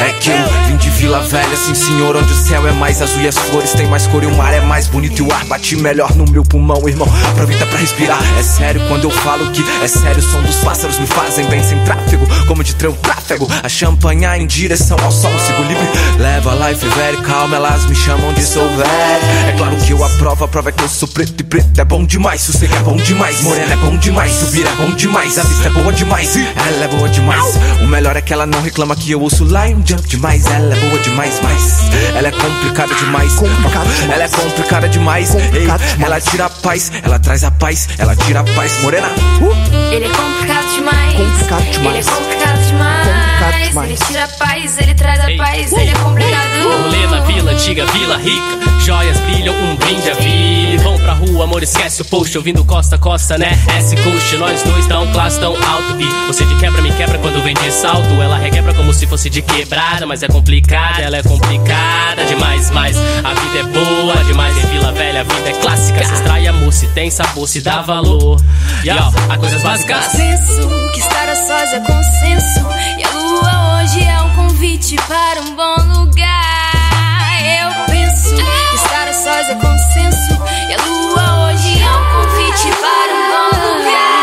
é 0.00 0.12
que 0.20 0.30
eu 0.30 0.66
vim 0.66 0.76
de 0.76 0.90
Vila 0.90 1.20
Velha, 1.20 1.56
sim 1.56 1.76
senhor, 1.76 2.16
onde 2.16 2.32
o 2.32 2.36
céu 2.36 2.66
é 2.66 2.72
mais 2.72 3.00
azul 3.00 3.22
e 3.22 3.28
as 3.28 3.38
flores 3.38 3.70
têm 3.72 3.86
mais 3.86 4.08
cor 4.08 4.20
e 4.20 4.26
o 4.26 4.36
mar 4.36 4.52
é 4.52 4.60
mais 4.60 4.88
bonito 4.88 5.20
e 5.20 5.22
o 5.22 5.32
ar 5.32 5.44
bate 5.44 5.76
melhor 5.76 6.12
no 6.16 6.28
meu 6.28 6.42
pulmão, 6.42 6.88
irmão. 6.88 7.06
Aproveita 7.30 7.64
pra 7.66 7.78
respirar. 7.78 8.20
É 8.36 8.42
sério 8.42 8.80
quando 8.88 9.04
eu 9.04 9.10
falo 9.10 9.52
que 9.52 9.62
é 9.80 9.86
sério, 9.86 10.18
o 10.18 10.22
som 10.22 10.42
dos 10.42 10.56
pássaros 10.56 10.98
me 10.98 11.06
fazem 11.06 11.46
bem 11.46 11.62
sem 11.62 11.78
tráfego, 11.84 12.26
como 12.48 12.64
de 12.64 12.74
trem 12.74 12.92
tráfego. 12.94 13.48
A 13.62 13.68
champanhe 13.68 14.26
em 14.26 14.46
direção 14.46 14.98
ao 15.04 15.12
sol, 15.12 15.38
sigo 15.38 15.62
livre. 15.62 15.86
Leva 16.18 16.68
life 16.68 16.84
very 16.88 17.18
calma, 17.18 17.56
elas 17.56 17.86
me 17.86 17.94
chamam 17.94 18.32
de 18.32 18.42
sou 18.42 18.68
velho. 18.70 19.48
É 19.48 19.54
claro 19.56 19.76
que 19.76 19.92
eu 19.92 20.04
aprovo, 20.04 20.44
a 20.44 20.48
prova 20.48 20.70
é 20.70 20.72
que 20.72 20.82
eu 20.82 20.88
sou 20.88 21.06
preto 21.06 21.40
e 21.40 21.44
preto 21.44 21.80
é 21.80 21.84
bom 21.84 22.04
demais. 22.04 22.40
Sossego 22.40 22.74
é 22.74 22.80
bom 22.80 22.96
demais, 22.96 23.40
morena 23.42 23.72
é 23.72 23.76
bom 23.76 23.96
demais, 23.96 24.32
subir 24.32 24.66
é 24.66 24.72
bom 24.72 24.90
demais, 24.90 25.38
a 25.38 25.44
vista 25.44 25.68
é 25.68 25.70
boa 25.70 25.92
demais, 25.92 26.36
ela 26.36 26.84
é 26.84 26.88
boa 26.88 27.08
demais. 27.08 27.44
O 27.82 27.86
melhor 27.86 28.15
é 28.18 28.22
que 28.22 28.32
ela 28.32 28.46
não 28.46 28.62
reclama 28.62 28.96
que 28.96 29.10
eu 29.10 29.20
ouço 29.20 29.44
Lion 29.44 29.82
Jump 29.84 30.08
demais, 30.08 30.46
ela 30.46 30.74
é 30.74 30.80
boa 30.80 30.98
demais, 31.00 31.40
mas 31.42 31.80
ela 32.14 32.28
é 32.28 32.30
complicada 32.30 32.94
demais. 32.94 33.34
Complicado 33.34 33.88
demais. 33.88 34.10
Ela 34.10 34.24
é 34.24 34.28
complicada 34.28 34.88
demais. 34.88 35.30
Complicado 35.30 35.80
Ei, 35.82 35.88
demais. 35.88 36.02
ela 36.02 36.20
tira 36.20 36.44
a 36.46 36.50
paz, 36.50 36.92
ela 37.02 37.18
traz 37.18 37.44
a 37.44 37.50
paz, 37.50 37.88
ela 37.98 38.16
tira 38.16 38.40
a 38.40 38.44
paz, 38.44 38.80
morena. 38.82 39.08
Uh! 39.08 39.92
Ele 39.92 40.06
é 40.06 40.08
complicado 40.08 40.74
demais. 40.74 41.14
Complicado 41.14 41.70
demais. 41.70 41.86
Ele 41.86 41.98
é 41.98 42.02
complicado 42.02 42.66
demais. 42.66 43.06
Complicado 43.06 43.25
demais. 43.68 43.90
Ele 43.90 43.98
tira 44.06 44.24
a 44.24 44.28
paz, 44.28 44.78
ele 44.78 44.94
traz 44.94 45.20
a 45.20 45.30
Ei. 45.30 45.36
paz, 45.36 45.72
ele 45.72 45.90
é 45.90 45.94
complicado. 45.94 46.82
Rolê 46.82 47.06
na 47.06 47.20
vila 47.20 47.52
antiga, 47.52 47.86
vila 47.86 48.16
rica. 48.16 48.56
Joias 48.84 49.18
brilham, 49.20 49.54
um 49.54 49.76
brinde 49.76 50.10
a 50.10 50.14
vida. 50.14 50.82
Vão 50.82 50.98
pra 50.98 51.12
rua, 51.14 51.44
amor, 51.44 51.62
esquece 51.62 52.02
o 52.02 52.04
post. 52.04 52.36
Ouvindo 52.36 52.64
costa 52.64 52.96
a 52.96 52.98
costa, 52.98 53.36
né? 53.36 53.58
S 53.78 53.96
coach, 53.96 54.36
nós 54.36 54.62
dois 54.62 54.86
tão 54.86 55.06
classe 55.12 55.40
tão 55.40 55.52
alto. 55.52 56.00
E 56.00 56.26
você 56.26 56.44
de 56.44 56.54
quebra 56.56 56.80
me 56.80 56.92
quebra 56.92 57.18
quando 57.18 57.42
vem 57.42 57.54
de 57.54 57.70
salto. 57.72 58.08
Ela 58.22 58.38
requebra 58.38 58.72
como 58.74 58.92
se 58.94 59.06
fosse 59.06 59.28
de 59.28 59.42
quebrada. 59.42 60.06
Mas 60.06 60.22
é 60.22 60.28
complicada, 60.28 61.02
ela 61.02 61.16
é 61.16 61.22
complicada 61.22 62.24
demais. 62.26 62.70
Mas 62.70 62.96
a 62.96 63.34
vida 63.34 63.58
é 63.58 63.62
boa 63.64 64.24
demais. 64.24 64.56
Em 64.56 64.66
Vila 64.68 64.92
Velha, 64.92 65.20
a 65.22 65.24
vida 65.24 65.50
é 65.50 65.52
clássica. 65.60 66.04
Se 66.04 66.12
extrai 66.12 66.46
amor, 66.46 66.72
se 66.72 66.86
tem 66.88 67.10
sabor, 67.10 67.48
se 67.48 67.60
dá 67.60 67.82
valor. 67.82 68.40
Yo, 68.84 68.94
há 69.28 69.36
coisas 69.36 69.62
básicas. 69.62 70.12
Penso 70.12 70.68
que 70.92 71.00
estar 71.00 71.28
a 71.28 71.34
sós 71.34 71.72
é 71.72 71.80
consenso. 71.80 72.66
E 72.98 73.02
a 73.04 73.10
lua 73.10 73.25
hoje 73.26 74.04
é 74.04 74.20
um 74.22 74.34
convite 74.34 74.96
para 75.08 75.40
um 75.40 75.54
bom 75.54 75.76
lugar. 76.00 77.42
Eu 77.42 77.84
penso 77.86 78.34
que 78.34 78.76
estar 78.76 79.08
a 79.08 79.12
sós 79.12 79.48
é 79.48 79.54
consenso. 79.54 80.34
E 80.68 80.74
a 80.74 80.84
lua 80.84 81.50
hoje 81.50 81.82
é 81.82 81.90
um 81.90 82.04
convite 82.22 82.68
para 82.80 83.14
um 83.14 83.24
bom 83.30 83.50
lugar. 83.68 84.16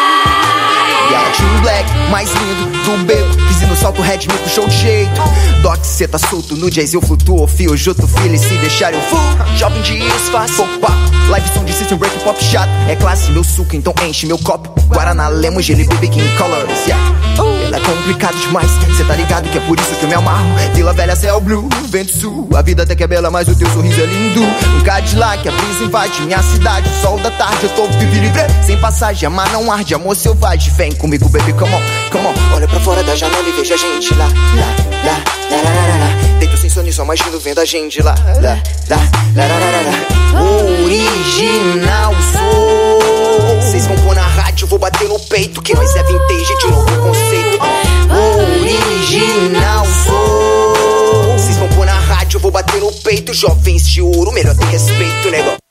Um 1.41 1.61
black 1.61 1.89
mais 2.09 2.31
lindo 2.31 2.65
do 2.83 3.05
beco. 3.05 3.42
Quis 3.84 3.89
ir 3.89 3.91
no 3.91 3.91
salto 3.91 4.01
red, 4.01 4.19
me 4.19 4.38
puxou 4.38 4.67
de 4.67 4.77
jeito. 4.77 5.21
Doc, 5.61 5.84
cê 5.84 6.07
tá 6.07 6.17
solto 6.17 6.55
no 6.55 6.69
jazz, 6.69 6.93
eu 6.93 7.01
flutuo, 7.01 7.45
fio, 7.47 7.75
juto, 7.75 8.07
filho, 8.07 8.36
e 8.36 8.39
se 8.39 8.55
deixar 8.55 8.93
eu 8.93 9.01
full. 9.01 9.19
Jovem 9.57 9.81
de 9.81 9.97
espaço, 9.97 10.55
pouco 10.55 10.79
papo. 10.79 11.13
Live 11.29 11.47
som 11.53 11.63
de 11.65 11.73
system 11.73 11.97
break 11.97 12.17
pop 12.19 12.41
chato. 12.43 12.69
É 12.88 12.95
classe, 12.95 13.31
meu 13.31 13.43
suco, 13.43 13.75
então 13.75 13.93
enche 14.07 14.25
meu 14.25 14.38
copo. 14.38 14.73
Guaraná, 14.88 15.27
Lemos, 15.27 15.65
Gelo, 15.65 15.86
Baby 15.86 16.09
King 16.09 16.38
Colors, 16.38 16.86
yeah. 16.86 17.13
Ela 17.65 17.77
é 17.77 17.79
complicado 17.79 18.36
demais, 18.39 18.69
cê 18.95 19.03
tá 19.03 19.15
ligado 19.15 19.49
que 19.49 19.57
é 19.57 19.61
por 19.61 19.79
isso 19.79 19.95
que 19.95 20.03
eu 20.03 20.09
me 20.09 20.15
amarro. 20.15 20.45
Vila 20.75 20.93
Velha, 20.93 21.15
céu 21.15 21.41
blue, 21.41 21.67
vento 21.89 22.15
sul. 22.15 22.49
A 22.55 22.61
vida 22.61 22.84
até 22.84 22.95
que 22.95 23.03
é 23.03 23.07
bela, 23.07 23.31
mas 23.31 23.47
o 23.47 23.55
teu 23.55 23.67
sorriso 23.69 23.99
é 24.01 24.05
lindo. 24.05 24.43
Um 24.43 24.81
Cadillac, 24.84 25.47
a 25.47 25.51
brisa 25.51 25.84
invade 25.84 26.21
minha 26.21 26.41
cidade. 26.43 26.88
O 26.89 27.01
sol 27.01 27.17
da 27.19 27.31
tarde, 27.31 27.63
eu 27.63 27.69
tô 27.69 27.88
vivo 27.88 28.15
e 28.15 28.19
livre. 28.19 28.41
Sem 28.65 28.77
passagem, 28.77 29.25
amar 29.25 29.49
não 29.51 29.71
arde, 29.71 29.95
amor 29.95 30.15
selvagem. 30.15 30.71
Vem 30.73 30.91
comigo, 30.91 31.27
baby, 31.29 31.53
come 31.53 31.73
on, 31.73 31.81
come 32.11 32.27
on. 32.27 32.34
Olha 32.53 32.67
pra 32.67 32.79
fora 32.79 33.01
da 33.03 33.15
janela 33.15 33.47
e 33.47 33.51
veja 33.53 33.72
a 33.74 33.78
gente 33.78 34.13
lá, 34.13 34.28
lá, 34.28 34.32
lá, 35.03 35.17
lá, 35.49 35.57
lá, 35.57 35.88
lá, 35.88 35.97
lá. 35.97 36.38
Deito 36.38 36.55
sem 36.57 36.69
sono 36.69 36.88
e 36.88 36.93
só 36.93 37.03
imagino 37.03 37.39
vendo 37.39 37.59
a 37.59 37.65
gente 37.65 38.03
lá, 38.03 38.13
lá, 38.13 38.34
lá, 38.39 38.97
lá, 39.36 39.47
lá, 39.47 39.57
lá, 39.57 39.82
lá. 39.82 40.43
Original 40.84 42.13
sou. 42.32 43.61
Vocês 43.61 43.88
vão 43.88 43.97
pôr 43.97 44.13
na 44.13 44.21
rádio, 44.21 44.67
vou 44.67 44.78
bater 44.78 45.07
no 45.07 45.19
peito. 45.19 45.59
Que 45.61 45.74
nós 45.74 45.95
é 45.95 46.03
vintage 46.03 46.55
de 46.59 46.67
novo 46.67 47.01
conceito. 47.01 47.57
Original 48.38 49.86
sou. 50.05 51.34
Vocês 51.36 51.57
vão 51.57 51.67
pôr 51.69 51.88
na 51.88 51.97
rádio, 51.97 52.39
vou 52.39 52.51
bater 52.51 52.80
no 52.80 52.91
peito. 52.91 53.34
Jovens 53.34 53.88
de 53.88 54.03
ouro, 54.03 54.32
melhor 54.32 54.55
ter 54.55 54.65
respeito, 54.65 55.32
negócio. 55.32 55.62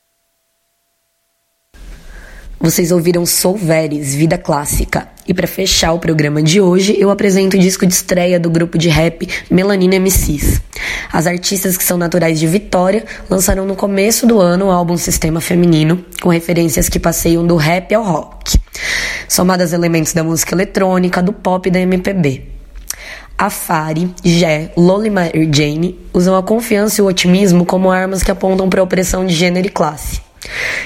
Vocês 2.63 2.93
ouviram 2.93 3.27
Soul 3.27 3.57
Veres, 3.57 4.15
Vida 4.15 4.39
Clássica. 4.39 5.09
E 5.27 5.35
para 5.35 5.49
fechar 5.49 5.95
o 5.95 5.99
programa 5.99 6.41
de 6.41 6.61
hoje, 6.61 6.97
eu 6.97 7.11
apresento 7.11 7.57
o 7.57 7.61
disco 7.61 7.85
de 7.85 7.93
estreia 7.93 8.39
do 8.39 8.49
grupo 8.49 8.79
de 8.79 8.89
rap 8.89 9.29
Melanina 9.51 9.97
MCs. 9.99 10.63
As 11.13 11.27
artistas 11.27 11.77
que 11.77 11.83
são 11.83 11.99
naturais 11.99 12.39
de 12.39 12.47
Vitória 12.47 13.05
lançaram 13.29 13.67
no 13.67 13.75
começo 13.75 14.29
do 14.29 14.41
ano 14.41 14.67
o 14.67 14.71
álbum 14.71 14.97
Sistema 14.97 15.41
Feminino, 15.41 16.05
com 16.23 16.29
referências 16.29 16.89
que 16.89 17.01
passeiam 17.01 17.45
do 17.45 17.57
rap 17.57 17.93
ao 17.97 18.05
rock, 18.05 18.57
somadas 19.27 19.73
elementos 19.73 20.13
da 20.13 20.23
música 20.23 20.55
eletrônica, 20.55 21.21
do 21.21 21.33
pop 21.33 21.69
e 21.69 21.73
da 21.73 21.81
MPB. 21.81 22.45
A 23.37 23.51
Fari, 23.51 24.15
Jé, 24.23 24.71
Lolima 24.77 25.27
e 25.35 25.51
Jane 25.53 25.99
usam 26.15 26.37
a 26.37 26.43
confiança 26.45 27.01
e 27.01 27.03
o 27.03 27.09
otimismo 27.09 27.67
como 27.67 27.91
armas 27.91 28.23
que 28.23 28.31
apontam 28.31 28.69
para 28.69 28.81
a 28.81 28.85
opressão 28.85 29.27
de 29.27 29.35
gênero 29.35 29.67
e 29.67 29.71
classe. 29.71 30.21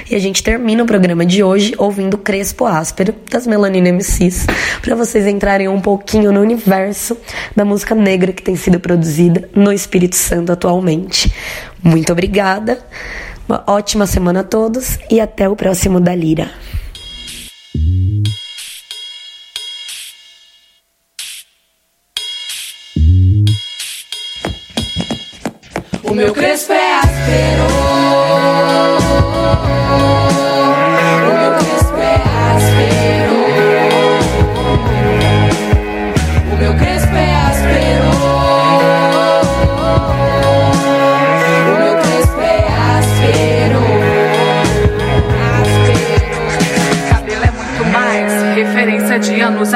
E 0.09 0.15
a 0.15 0.19
gente 0.19 0.43
termina 0.43 0.83
o 0.83 0.85
programa 0.85 1.25
de 1.25 1.43
hoje 1.43 1.73
ouvindo 1.77 2.17
Crespo 2.17 2.65
Áspero, 2.65 3.13
das 3.29 3.45
Melanina 3.45 3.91
MCs, 3.91 4.45
para 4.81 4.95
vocês 4.95 5.25
entrarem 5.27 5.67
um 5.67 5.81
pouquinho 5.81 6.31
no 6.31 6.41
universo 6.41 7.17
da 7.55 7.65
música 7.65 7.93
negra 7.93 8.31
que 8.31 8.41
tem 8.41 8.55
sido 8.55 8.79
produzida 8.79 9.49
no 9.53 9.71
Espírito 9.71 10.15
Santo 10.15 10.51
atualmente. 10.51 11.31
Muito 11.83 12.11
obrigada, 12.11 12.79
uma 13.47 13.63
ótima 13.67 14.05
semana 14.05 14.41
a 14.41 14.43
todos 14.43 14.97
e 15.09 15.19
até 15.19 15.47
o 15.47 15.55
próximo 15.55 15.99
da 15.99 16.15
Lira. 16.15 16.51
O 26.03 26.13
meu 26.13 26.33
crespo 26.33 26.71
é 26.71 26.99
áspero. 26.99 28.26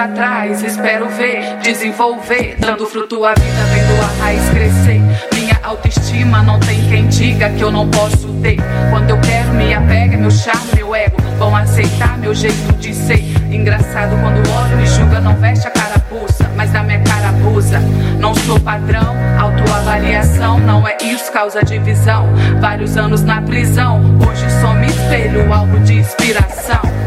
Atrás. 0.01 0.63
Espero 0.63 1.07
ver, 1.09 1.59
desenvolver, 1.63 2.55
dando 2.57 2.85
fruto 2.85 3.25
à 3.25 3.33
vida, 3.33 3.63
vendo 3.73 4.01
a 4.01 4.23
raiz 4.23 4.49
crescer. 4.49 5.30
Autoestima 5.63 6.41
não 6.41 6.59
tem 6.59 6.81
quem 6.89 7.07
diga 7.07 7.49
que 7.51 7.61
eu 7.61 7.71
não 7.71 7.87
posso 7.89 8.27
ter. 8.41 8.57
Quando 8.89 9.11
eu 9.11 9.19
quero, 9.19 9.53
me 9.53 9.73
apega, 9.73 10.17
meu 10.17 10.31
charme, 10.31 10.71
meu 10.75 10.95
ego. 10.95 11.17
Vão 11.37 11.55
aceitar 11.55 12.17
meu 12.17 12.33
jeito 12.33 12.73
de 12.79 12.93
ser. 12.93 13.23
Engraçado 13.51 14.19
quando 14.21 14.37
olho 14.49 14.77
me 14.77 14.85
julga, 14.87 15.21
não 15.21 15.35
veste 15.35 15.67
a 15.67 15.71
carapuça, 15.71 16.49
mas 16.55 16.71
da 16.71 16.81
minha 16.83 16.99
cara 17.01 17.29
abusa. 17.29 17.79
Não 18.19 18.33
sou 18.33 18.59
padrão, 18.59 19.15
autoavaliação, 19.39 20.59
não 20.59 20.87
é 20.87 20.97
isso, 21.03 21.31
causa 21.31 21.63
divisão. 21.63 22.27
Vários 22.59 22.97
anos 22.97 23.21
na 23.21 23.41
prisão, 23.41 24.01
hoje 24.27 24.49
só 24.61 24.73
me 24.73 24.87
espelho, 24.87 25.51
algo 25.53 25.79
de 25.79 25.99
inspiração. 25.99 27.00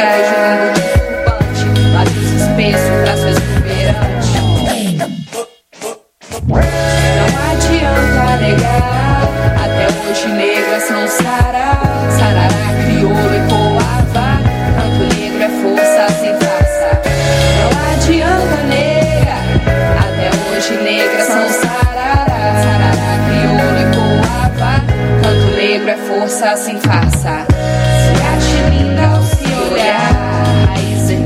Negra 0.00 0.24
jogando 0.24 0.72
desculpante. 0.74 1.64
Lábios 1.92 2.30
espessos, 2.32 2.96
braço 3.02 3.26
exuberante. 3.28 4.32
Não 6.48 7.28
adianta 7.52 8.36
negar, 8.40 9.28
até 9.62 9.84
hoje 10.08 10.28
negras 10.28 10.82
são 10.84 11.06
sará. 11.06 11.70
Sarará, 12.18 12.62
crioulo 12.84 13.34
e 13.34 13.40
coava. 13.48 14.28
Canto 14.76 15.02
negro 15.14 15.42
é 15.42 15.50
força 15.62 16.02
sem 16.14 16.32
faça. 16.34 16.90
Não 17.60 17.70
adianta 17.92 18.58
negar, 18.68 19.44
até 19.98 20.28
hoje 20.50 20.74
negras 20.82 21.26
são 21.26 21.46
sarará. 21.48 22.42
Sarará, 22.64 23.12
crioulo 23.28 23.78
e 23.80 23.86
coava. 23.94 24.72
Canto 25.22 25.48
negro 25.56 25.90
é 25.90 25.96
força 25.96 26.56
sem 26.56 26.80
faça. 26.80 27.39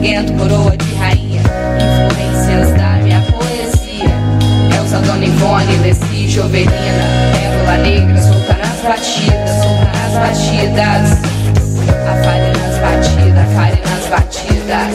Erguendo 0.04 0.32
coroa 0.34 0.76
de 0.76 0.94
rainha. 0.96 1.40
Influências 1.40 2.76
da 2.76 2.90
minha 3.02 3.20
poesia. 3.22 4.76
Elza, 4.76 4.98
Dona 4.98 5.24
Ivone, 5.24 5.76
Leci, 5.78 6.28
Jovelina 6.28 6.72
Pérola 7.32 7.78
negra, 7.78 8.20
solta 8.20 8.54
nas 8.54 8.80
batidas, 8.82 9.50
solta 9.62 9.90
nas 9.98 10.12
batidas 10.20 11.04
A 12.06 12.14
falha 12.22 12.52
nas 12.52 12.78
batidas, 12.80 13.38
a 13.38 13.46
falha 13.54 13.80
nas 13.88 14.06
batidas 14.10 14.94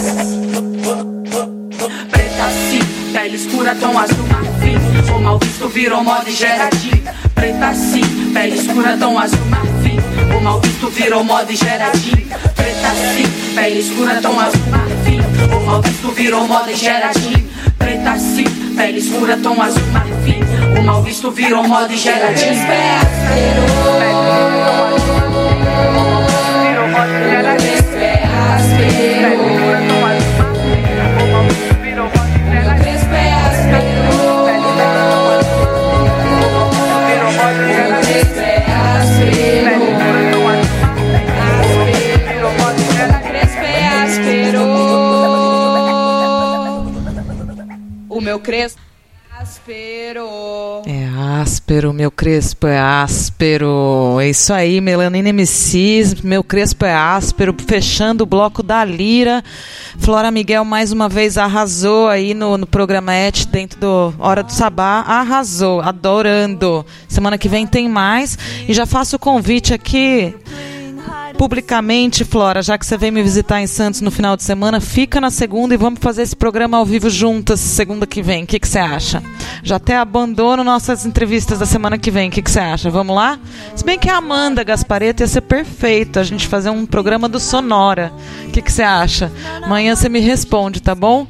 Preta 2.11 2.49
sim, 2.69 3.11
pele 3.11 3.35
escura, 3.35 3.75
tom 3.75 3.97
azul 3.97 4.27
marfim. 4.27 4.77
O 5.15 5.19
mal 5.19 5.39
visto 5.39 5.67
virou 5.69 6.03
moda 6.03 6.29
e 6.29 6.35
gera 6.35 6.69
dica. 6.69 7.15
Preta 7.33 7.73
sim, 7.73 8.31
pele 8.33 8.55
escura, 8.55 8.97
tom 8.97 9.17
azul 9.17 9.45
marfim. 9.47 9.68
O 10.39 10.41
mal 10.41 10.61
visto 10.61 10.89
virou 10.91 11.21
moda 11.21 11.51
e 11.51 11.55
gera 11.55 11.91
dica. 11.91 12.39
Preta 12.55 12.89
sim, 12.95 13.53
pele 13.53 13.79
escura, 13.79 14.21
tom 14.21 14.39
azul 14.39 14.61
marfim. 14.71 15.19
O 15.53 15.59
mal 15.65 15.81
visto 15.81 16.11
virou 16.11 16.47
moda 16.47 16.71
e 16.71 16.75
gera 16.75 17.11
dica. 17.11 17.49
Preta 17.77 18.17
sim, 18.17 18.45
pele 18.73 18.99
escura, 18.99 19.35
tom 19.35 19.61
azul 19.61 19.83
marfim. 19.91 20.39
O 20.79 20.81
mal 20.81 21.03
visto 21.03 21.29
virou 21.29 21.67
moda 21.67 21.93
e 21.93 21.97
gera 21.97 22.31
dica. 22.31 22.49
O 29.55 29.58
meu 48.39 48.41
crespo 48.41 48.79
é 48.79 49.41
áspero. 49.41 50.27
É 50.85 51.05
áspero, 51.41 51.93
meu 51.93 52.09
crespo 52.09 52.67
é 52.67 52.79
áspero. 52.79 54.17
É 54.21 54.29
isso 54.29 54.53
aí, 54.53 54.79
Melanina 54.79 55.29
MCs, 55.33 56.21
meu 56.21 56.41
crespo 56.41 56.85
é 56.85 56.93
áspero, 56.93 57.53
fechando 57.67 58.23
o 58.23 58.27
bloco 58.27 58.63
da 58.63 58.85
Lira. 58.85 59.43
Flora 59.97 60.31
Miguel 60.31 60.63
mais 60.63 60.93
uma 60.93 61.09
vez 61.09 61.37
arrasou 61.37 62.07
aí 62.07 62.33
no, 62.33 62.57
no 62.57 62.65
programete 62.65 63.45
dentro 63.45 63.77
do 63.77 64.13
Hora 64.17 64.41
do 64.41 64.53
Sabá. 64.53 65.03
Arrasou, 65.05 65.81
adorando. 65.81 66.85
Semana 67.09 67.37
que 67.37 67.49
vem 67.49 67.67
tem 67.67 67.89
mais. 67.89 68.37
E 68.67 68.73
já 68.73 68.85
faço 68.85 69.17
o 69.17 69.19
convite 69.19 69.73
aqui 69.73 70.33
publicamente, 71.39 72.25
Flora, 72.25 72.61
já 72.61 72.77
que 72.77 72.85
você 72.85 72.97
vem 72.97 73.11
me 73.11 73.23
visitar 73.23 73.61
em 73.61 73.67
Santos 73.67 74.01
no 74.01 74.11
final 74.11 74.35
de 74.35 74.43
semana, 74.43 74.81
fica 74.81 75.21
na 75.21 75.31
segunda 75.31 75.73
e 75.73 75.77
vamos 75.77 75.99
fazer 76.01 76.23
esse 76.23 76.35
programa 76.35 76.77
ao 76.77 76.85
vivo 76.85 77.09
juntas 77.09 77.61
segunda 77.61 78.05
que 78.05 78.21
vem. 78.21 78.43
O 78.43 78.47
que, 78.47 78.59
que 78.59 78.67
você 78.67 78.79
acha? 78.79 79.23
Já 79.63 79.77
até 79.77 79.95
abandono 79.95 80.65
nossas 80.65 81.05
entrevistas 81.05 81.59
da 81.59 81.65
semana 81.65 81.97
que 81.97 82.11
vem. 82.11 82.27
O 82.27 82.31
que, 82.31 82.41
que 82.41 82.51
você 82.51 82.59
acha? 82.59 82.89
Vamos 82.89 83.15
lá? 83.15 83.39
Se 83.73 83.85
bem 83.85 83.97
que 83.97 84.09
a 84.09 84.17
Amanda 84.17 84.65
Gaspareto 84.65 85.23
ia 85.23 85.27
ser 85.27 85.41
perfeito 85.41 86.19
a 86.19 86.23
gente 86.23 86.45
fazer 86.45 86.71
um 86.71 86.85
programa 86.85 87.29
do 87.29 87.39
Sonora. 87.39 88.11
O 88.47 88.51
que, 88.51 88.61
que 88.61 88.71
você 88.71 88.83
acha? 88.83 89.31
Amanhã 89.63 89.95
você 89.95 90.09
me 90.09 90.19
responde, 90.19 90.81
tá 90.81 90.93
bom? 90.93 91.25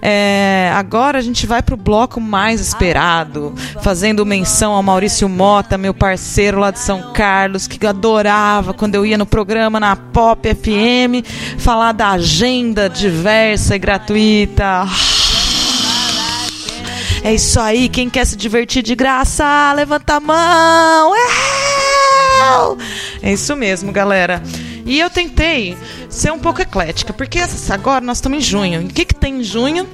É, 0.00 0.72
agora 0.74 1.18
a 1.18 1.22
gente 1.22 1.46
vai 1.46 1.62
pro 1.62 1.76
bloco 1.76 2.18
mais 2.18 2.60
esperado, 2.62 3.54
fazendo 3.82 4.24
menção 4.24 4.72
ao 4.72 4.82
Maurício 4.82 5.28
Mota, 5.28 5.76
meu 5.76 5.92
parceiro 5.92 6.58
lá 6.58 6.70
de 6.70 6.78
São 6.78 7.12
Carlos, 7.12 7.66
que 7.66 7.86
adorava 7.86 8.72
quando 8.72 8.94
eu 8.94 9.04
ia 9.04 9.18
no 9.20 9.26
programa 9.26 9.78
na 9.78 9.94
Pop 9.94 10.48
FM, 10.48 11.22
falar 11.58 11.92
da 11.92 12.12
agenda 12.12 12.88
diversa 12.88 13.76
e 13.76 13.78
gratuita. 13.78 14.86
É 17.22 17.34
isso 17.34 17.60
aí, 17.60 17.90
quem 17.90 18.08
quer 18.08 18.24
se 18.24 18.34
divertir 18.34 18.82
de 18.82 18.94
graça, 18.94 19.74
levanta 19.74 20.14
a 20.14 20.20
mão. 20.20 21.12
É 23.22 23.30
isso 23.34 23.54
mesmo, 23.54 23.92
galera. 23.92 24.42
E 24.86 24.98
eu 24.98 25.10
tentei 25.10 25.76
ser 26.08 26.32
um 26.32 26.38
pouco 26.38 26.62
eclética, 26.62 27.12
porque 27.12 27.40
agora 27.68 28.02
nós 28.02 28.16
estamos 28.16 28.38
em 28.38 28.40
junho. 28.40 28.86
O 28.86 28.88
que, 28.88 29.04
que 29.04 29.14
tem 29.14 29.40
em 29.40 29.44
junho? 29.44 29.86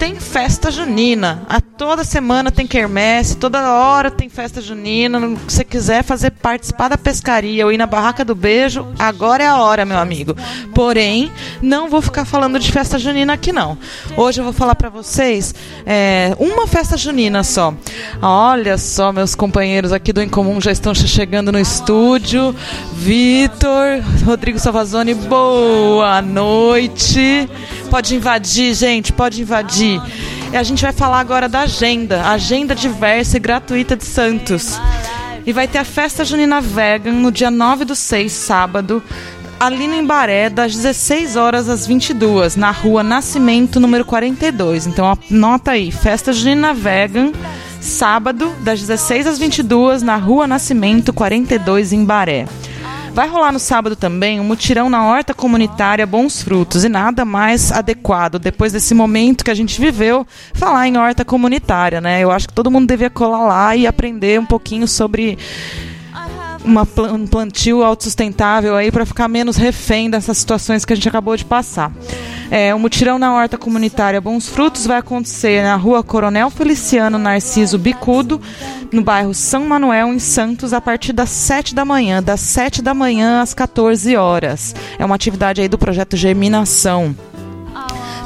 Tem 0.00 0.14
festa 0.14 0.70
junina. 0.70 1.42
A 1.46 1.60
toda 1.60 2.04
semana 2.04 2.50
tem 2.50 2.66
quermesse, 2.66 3.36
toda 3.36 3.74
hora 3.74 4.10
tem 4.10 4.30
festa 4.30 4.58
junina. 4.58 5.20
Se 5.46 5.56
você 5.56 5.64
quiser 5.64 6.02
fazer 6.02 6.30
participar 6.30 6.88
da 6.88 6.96
pescaria 6.96 7.66
ou 7.66 7.70
ir 7.70 7.76
na 7.76 7.86
barraca 7.86 8.24
do 8.24 8.34
beijo, 8.34 8.86
agora 8.98 9.44
é 9.44 9.46
a 9.46 9.58
hora, 9.58 9.84
meu 9.84 9.98
amigo. 9.98 10.34
Porém, 10.74 11.30
não 11.60 11.90
vou 11.90 12.00
ficar 12.00 12.24
falando 12.24 12.58
de 12.58 12.72
festa 12.72 12.98
junina 12.98 13.34
aqui 13.34 13.52
não. 13.52 13.76
Hoje 14.16 14.40
eu 14.40 14.44
vou 14.44 14.54
falar 14.54 14.74
para 14.74 14.88
vocês 14.88 15.54
é, 15.84 16.34
uma 16.38 16.66
festa 16.66 16.96
junina 16.96 17.44
só. 17.44 17.74
Olha 18.22 18.78
só, 18.78 19.12
meus 19.12 19.34
companheiros 19.34 19.92
aqui 19.92 20.14
do 20.14 20.22
Incomum 20.22 20.62
já 20.62 20.72
estão 20.72 20.94
chegando 20.94 21.52
no 21.52 21.58
estúdio. 21.60 22.56
Vitor, 22.94 24.00
Rodrigo 24.24 24.58
Salvazone, 24.58 25.12
boa 25.12 26.22
noite. 26.22 27.46
Pode 27.90 28.14
invadir, 28.14 28.72
gente, 28.72 29.12
pode 29.12 29.42
invadir. 29.42 29.89
E 30.52 30.56
a 30.56 30.62
gente 30.62 30.82
vai 30.82 30.92
falar 30.92 31.20
agora 31.20 31.48
da 31.48 31.60
agenda, 31.60 32.28
agenda 32.28 32.74
diversa 32.74 33.38
e 33.38 33.40
gratuita 33.40 33.96
de 33.96 34.04
Santos. 34.04 34.78
E 35.46 35.52
vai 35.52 35.66
ter 35.66 35.78
a 35.78 35.84
festa 35.84 36.24
junina 36.24 36.60
vegan 36.60 37.12
no 37.12 37.32
dia 37.32 37.50
9 37.50 37.86
do 37.86 37.96
6, 37.96 38.30
sábado, 38.30 39.02
ali 39.58 39.86
no 39.86 39.94
Embaré, 39.94 40.50
das 40.50 40.74
16 40.74 41.36
horas 41.36 41.68
às 41.68 41.86
22, 41.86 42.56
na 42.56 42.70
rua 42.70 43.02
Nascimento, 43.02 43.80
número 43.80 44.04
42. 44.04 44.86
Então 44.86 45.16
anota 45.30 45.72
aí, 45.72 45.90
festa 45.90 46.32
junina 46.32 46.74
vegan, 46.74 47.32
sábado, 47.80 48.52
das 48.60 48.80
16 48.80 49.26
às 49.26 49.38
22, 49.38 50.02
na 50.02 50.16
rua 50.16 50.46
Nascimento, 50.46 51.12
42, 51.12 51.92
em 51.92 52.04
Baré. 52.04 52.46
Vai 53.12 53.28
rolar 53.28 53.52
no 53.52 53.58
sábado 53.58 53.96
também 53.96 54.38
um 54.38 54.44
mutirão 54.44 54.88
na 54.88 55.04
horta 55.04 55.34
comunitária 55.34 56.06
Bons 56.06 56.42
Frutos 56.42 56.84
e 56.84 56.88
nada 56.88 57.24
mais 57.24 57.72
adequado 57.72 58.38
depois 58.38 58.72
desse 58.72 58.94
momento 58.94 59.44
que 59.44 59.50
a 59.50 59.54
gente 59.54 59.80
viveu 59.80 60.26
falar 60.54 60.86
em 60.86 60.96
horta 60.96 61.24
comunitária, 61.24 62.00
né? 62.00 62.22
Eu 62.22 62.30
acho 62.30 62.46
que 62.48 62.54
todo 62.54 62.70
mundo 62.70 62.86
devia 62.86 63.10
colar 63.10 63.44
lá 63.44 63.76
e 63.76 63.86
aprender 63.86 64.38
um 64.38 64.46
pouquinho 64.46 64.86
sobre 64.86 65.36
uma, 66.64 66.86
um 67.12 67.26
plantio 67.26 67.82
autossustentável 67.82 68.76
aí 68.76 68.90
para 68.90 69.06
ficar 69.06 69.28
menos 69.28 69.56
refém 69.56 70.10
dessas 70.10 70.38
situações 70.38 70.84
que 70.84 70.92
a 70.92 70.96
gente 70.96 71.08
acabou 71.08 71.36
de 71.36 71.44
passar. 71.44 71.92
É, 72.50 72.74
o 72.74 72.78
mutirão 72.78 73.18
na 73.18 73.32
horta 73.32 73.56
comunitária 73.56 74.20
Bons 74.20 74.48
Frutos 74.48 74.84
vai 74.84 74.98
acontecer 74.98 75.62
na 75.62 75.76
rua 75.76 76.02
Coronel 76.02 76.50
Feliciano 76.50 77.18
Narciso 77.18 77.78
Bicudo, 77.78 78.40
no 78.90 79.02
bairro 79.02 79.32
São 79.32 79.64
Manuel, 79.66 80.12
em 80.12 80.18
Santos, 80.18 80.72
a 80.72 80.80
partir 80.80 81.12
das 81.12 81.30
7 81.30 81.74
da 81.74 81.84
manhã, 81.84 82.22
das 82.22 82.40
7 82.40 82.82
da 82.82 82.92
manhã 82.92 83.40
às 83.40 83.54
14 83.54 84.16
horas. 84.16 84.74
É 84.98 85.04
uma 85.04 85.14
atividade 85.14 85.60
aí 85.60 85.68
do 85.68 85.78
projeto 85.78 86.16
Germinação. 86.16 87.14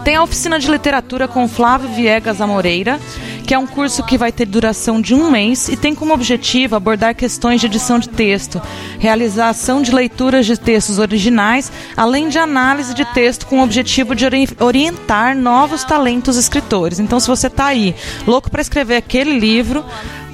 Tem 0.05 0.16
a 0.16 0.22
oficina 0.22 0.59
de 0.59 0.70
literatura 0.70 1.26
com 1.26 1.49
Flávio 1.49 1.89
Viegas 1.89 2.39
Amoreira, 2.41 3.01
que 3.47 3.53
é 3.53 3.59
um 3.59 3.66
curso 3.66 4.03
que 4.05 4.16
vai 4.16 4.32
ter 4.32 4.47
duração 4.47 5.01
de 5.01 5.14
um 5.14 5.30
mês 5.30 5.68
e 5.68 5.76
tem 5.76 5.95
como 5.95 6.14
objetivo 6.14 6.76
abordar 6.76 7.14
questões 7.14 7.61
de 7.61 7.66
edição 7.66 7.99
de 7.99 8.09
texto, 8.09 8.61
realização 8.99 9.82
de 9.82 9.95
leituras 9.95 10.47
de 10.47 10.59
textos 10.59 10.99
originais, 10.99 11.70
além 11.97 12.28
de 12.28 12.38
análise 12.38 12.95
de 12.95 13.05
texto 13.12 13.47
com 13.47 13.61
o 13.61 13.62
objetivo 13.62 14.14
de 14.14 14.24
orientar 14.59 15.36
novos 15.36 15.84
talentos 15.84 16.36
escritores. 16.36 16.99
Então, 16.99 17.20
se 17.20 17.28
você 17.28 17.49
está 17.49 17.66
aí 17.66 17.95
louco 18.26 18.51
para 18.51 18.62
escrever 18.62 18.97
aquele 18.97 19.38
livro, 19.38 19.84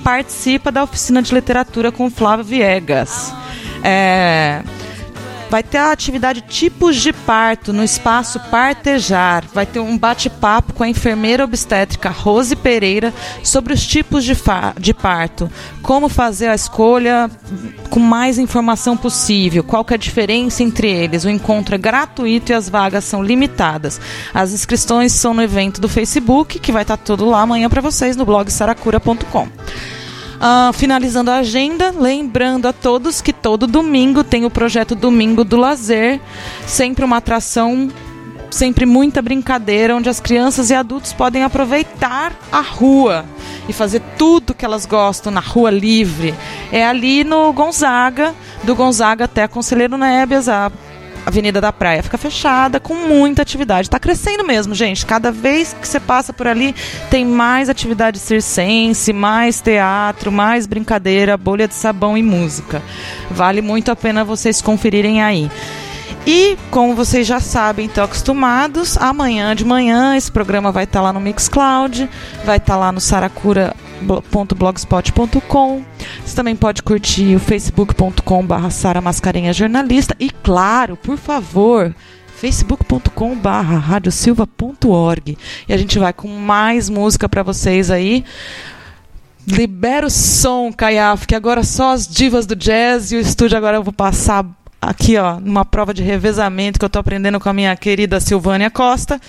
participa 0.04 0.70
da 0.70 0.84
oficina 0.84 1.20
de 1.20 1.34
literatura 1.34 1.90
com 1.90 2.08
Flávio 2.10 2.44
Viegas. 2.44 3.32
É, 3.82 4.62
Vai 5.50 5.64
ter 5.64 5.78
a 5.78 5.90
atividade 5.90 6.42
tipos 6.42 6.94
de 6.94 7.12
parto 7.12 7.72
no 7.72 7.82
espaço 7.82 8.38
Partejar. 8.50 9.44
Vai 9.52 9.66
ter 9.66 9.80
um 9.80 9.98
bate-papo 9.98 10.72
com 10.72 10.84
a 10.84 10.88
enfermeira 10.88 11.42
obstétrica 11.42 12.08
Rose 12.08 12.54
Pereira 12.54 13.12
sobre 13.42 13.74
os 13.74 13.84
tipos 13.84 14.24
de, 14.24 14.36
de 14.78 14.94
parto, 14.94 15.50
como 15.82 16.08
fazer 16.08 16.46
a 16.46 16.54
escolha 16.54 17.28
com 17.90 17.98
mais 17.98 18.38
informação 18.38 18.96
possível, 18.96 19.64
qual 19.64 19.84
que 19.84 19.92
é 19.92 19.96
a 19.96 19.98
diferença 19.98 20.62
entre 20.62 20.88
eles. 20.88 21.24
O 21.24 21.30
encontro 21.30 21.74
é 21.74 21.78
gratuito 21.78 22.52
e 22.52 22.54
as 22.54 22.68
vagas 22.68 23.04
são 23.04 23.20
limitadas. 23.20 24.00
As 24.32 24.52
inscrições 24.52 25.10
são 25.10 25.34
no 25.34 25.42
evento 25.42 25.80
do 25.80 25.88
Facebook, 25.88 26.60
que 26.60 26.70
vai 26.70 26.82
estar 26.82 26.96
tudo 26.96 27.24
lá 27.24 27.40
amanhã 27.40 27.68
para 27.68 27.80
vocês 27.80 28.14
no 28.14 28.24
blog 28.24 28.48
saracura.com. 28.52 29.48
Uh, 30.40 30.72
finalizando 30.72 31.30
a 31.30 31.36
agenda, 31.36 31.90
lembrando 31.90 32.66
a 32.66 32.72
todos 32.72 33.20
que 33.20 33.30
todo 33.30 33.66
domingo 33.66 34.24
tem 34.24 34.46
o 34.46 34.50
projeto 34.50 34.94
Domingo 34.94 35.44
do 35.44 35.58
Lazer, 35.58 36.18
sempre 36.66 37.04
uma 37.04 37.18
atração 37.18 37.90
sempre 38.50 38.84
muita 38.84 39.22
brincadeira, 39.22 39.94
onde 39.94 40.08
as 40.08 40.18
crianças 40.18 40.70
e 40.70 40.74
adultos 40.74 41.12
podem 41.12 41.44
aproveitar 41.44 42.32
a 42.50 42.60
rua 42.60 43.24
e 43.68 43.72
fazer 43.72 44.02
tudo 44.18 44.54
que 44.54 44.64
elas 44.64 44.84
gostam 44.86 45.30
na 45.30 45.40
rua 45.40 45.70
livre. 45.70 46.34
É 46.72 46.84
ali 46.84 47.22
no 47.22 47.52
Gonzaga, 47.52 48.34
do 48.64 48.74
Gonzaga 48.74 49.26
até 49.26 49.46
Conselheiro 49.46 49.96
Nébias, 49.96 50.48
a 50.48 50.70
Avenida 51.30 51.60
da 51.60 51.72
Praia 51.72 52.02
fica 52.02 52.18
fechada 52.18 52.80
com 52.80 52.94
muita 52.94 53.42
atividade. 53.42 53.86
Está 53.88 54.00
crescendo 54.00 54.44
mesmo, 54.44 54.74
gente. 54.74 55.06
Cada 55.06 55.30
vez 55.30 55.72
que 55.72 55.86
você 55.86 56.00
passa 56.00 56.32
por 56.32 56.48
ali, 56.48 56.74
tem 57.08 57.24
mais 57.24 57.68
atividade 57.68 58.18
circense, 58.18 59.12
mais 59.12 59.60
teatro, 59.60 60.32
mais 60.32 60.66
brincadeira, 60.66 61.36
bolha 61.36 61.68
de 61.68 61.74
sabão 61.74 62.18
e 62.18 62.22
música. 62.22 62.82
Vale 63.30 63.62
muito 63.62 63.92
a 63.92 63.96
pena 63.96 64.24
vocês 64.24 64.60
conferirem 64.60 65.22
aí. 65.22 65.48
E, 66.26 66.58
como 66.70 66.94
vocês 66.94 67.26
já 67.26 67.40
sabem, 67.40 67.86
estão 67.86 68.04
acostumados, 68.04 68.98
amanhã 68.98 69.56
de 69.56 69.64
manhã 69.64 70.14
esse 70.16 70.30
programa 70.30 70.70
vai 70.70 70.84
estar 70.84 71.00
lá 71.00 71.12
no 71.12 71.20
Mixcloud, 71.20 72.08
vai 72.44 72.58
estar 72.58 72.76
lá 72.76 72.92
no 72.92 73.00
saracura.blogspot.com. 73.00 75.82
Você 76.24 76.34
também 76.34 76.56
pode 76.56 76.82
curtir 76.82 77.34
o 77.34 77.40
facebook.com.br 77.40 78.70
Sara 78.70 79.00
Mascarenha 79.00 79.52
Jornalista. 79.52 80.16
E, 80.18 80.30
claro, 80.30 80.96
por 80.96 81.16
favor, 81.16 81.94
facebook.com.br 82.36 83.48
radiosilva.org. 83.48 85.36
E 85.68 85.72
a 85.72 85.76
gente 85.76 85.98
vai 85.98 86.12
com 86.12 86.28
mais 86.28 86.88
música 86.88 87.28
para 87.28 87.42
vocês 87.42 87.90
aí. 87.90 88.24
Libera 89.46 90.06
o 90.06 90.10
som, 90.10 90.72
Caiaf, 90.72 91.26
que 91.26 91.34
agora 91.34 91.62
só 91.62 91.92
as 91.92 92.06
divas 92.06 92.46
do 92.46 92.54
jazz 92.54 93.10
e 93.12 93.16
o 93.16 93.20
estúdio 93.20 93.56
agora 93.56 93.78
eu 93.78 93.82
vou 93.82 93.92
passar 93.92 94.46
aqui, 94.80 95.16
ó, 95.16 95.38
numa 95.40 95.64
prova 95.64 95.92
de 95.92 96.02
revezamento 96.02 96.78
que 96.78 96.84
eu 96.84 96.88
estou 96.88 97.00
aprendendo 97.00 97.38
com 97.38 97.48
a 97.48 97.52
minha 97.52 97.76
querida 97.76 98.20
Silvânia 98.20 98.70
Costa. 98.70 99.20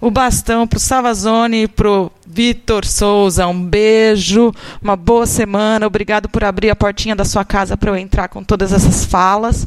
O 0.00 0.10
bastão 0.10 0.66
para 0.66 0.78
o 0.78 0.80
Savazone 0.80 1.64
e 1.64 1.68
para 1.68 1.90
o 1.90 2.10
Vitor 2.26 2.86
Souza. 2.86 3.46
Um 3.46 3.62
beijo, 3.62 4.52
uma 4.80 4.96
boa 4.96 5.26
semana. 5.26 5.86
Obrigado 5.86 6.28
por 6.28 6.42
abrir 6.42 6.70
a 6.70 6.76
portinha 6.76 7.14
da 7.14 7.24
sua 7.24 7.44
casa 7.44 7.76
para 7.76 7.90
eu 7.90 7.96
entrar 7.96 8.28
com 8.28 8.42
todas 8.42 8.72
essas 8.72 9.04
falas. 9.04 9.66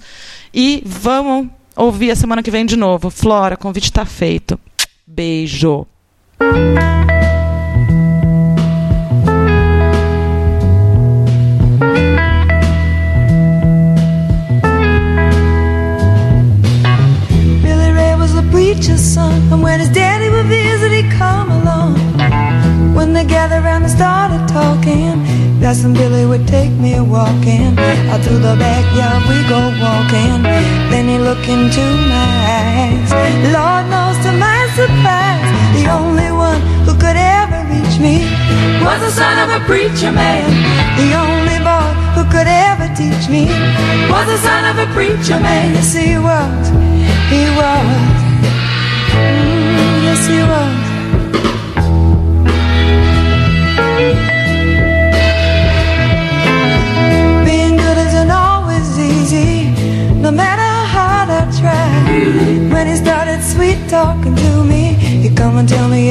E 0.51 0.81
vamos 0.85 1.49
ouvir 1.75 2.11
a 2.11 2.15
semana 2.15 2.41
que 2.41 2.49
vem 2.49 2.65
de 2.65 2.75
novo. 2.75 3.11
Flora, 3.11 3.55
convite 3.55 3.85
está 3.85 4.05
feito. 4.05 4.59
Beijo. 5.05 5.85
preacher's 18.73 19.01
son. 19.01 19.51
And 19.51 19.61
when 19.61 19.79
his 19.79 19.89
daddy 19.89 20.22
come 21.17 21.51
along. 21.51 21.95
When 22.93 23.13
they 23.13 23.25
gathered 23.25 23.63
around 23.63 23.83
and 23.83 23.91
started 23.91 24.47
talking, 24.47 25.23
Cousin 25.59 25.93
Billy 25.93 26.25
would 26.25 26.47
take 26.47 26.71
me 26.71 26.99
walking. 26.99 27.73
Out 28.11 28.21
through 28.21 28.39
the 28.39 28.55
backyard 28.55 29.23
we 29.25 29.41
go 29.49 29.61
walking. 29.81 30.43
Then 30.91 31.07
he 31.07 31.17
looked 31.17 31.47
into 31.47 31.81
my 32.13 32.33
eyes. 32.61 33.09
Lord 33.49 33.85
knows 33.89 34.17
to 34.25 34.31
my 34.37 34.59
surprise, 34.77 35.49
the 35.73 35.89
only 35.89 36.29
one 36.31 36.61
who 36.85 36.93
could 36.93 37.17
ever 37.17 37.59
reach 37.73 37.97
me 37.97 38.29
was 38.85 38.99
the 39.01 39.11
son 39.11 39.35
of 39.43 39.49
a 39.49 39.65
preacher 39.65 40.11
man. 40.11 40.45
The 41.01 41.09
only 41.17 41.57
boy 41.65 41.89
who 42.13 42.23
could 42.29 42.45
ever 42.45 42.87
teach 42.93 43.25
me 43.27 43.49
was 44.13 44.25
the 44.27 44.37
son 44.37 44.63
of 44.69 44.77
a 44.77 44.87
preacher 44.93 45.39
man. 45.39 45.73
Yes, 45.73 45.93
he 45.93 46.17
was. 46.17 46.63
He 47.33 47.43
was. 47.57 48.13
Mm, 49.15 50.03
yes, 50.05 50.27
he 50.27 50.39
was. 50.43 50.82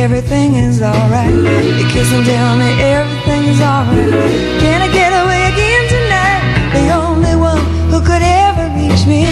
Everything 0.02 0.54
is 0.54 0.82
alright. 0.82 1.30
He 1.78 1.84
kiss 1.94 2.12
and 2.12 2.26
tell 2.26 2.56
me 2.58 2.70
everything 2.82 3.42
is 3.54 3.60
alright. 3.60 4.10
Can 4.58 4.82
I 4.82 4.90
get 4.90 5.14
away 5.14 5.46
again 5.46 5.82
tonight? 5.94 6.42
The 6.74 6.86
only 6.90 7.36
one 7.38 7.62
who 7.86 8.00
could 8.02 8.20
ever 8.20 8.66
reach 8.74 9.06
me 9.06 9.22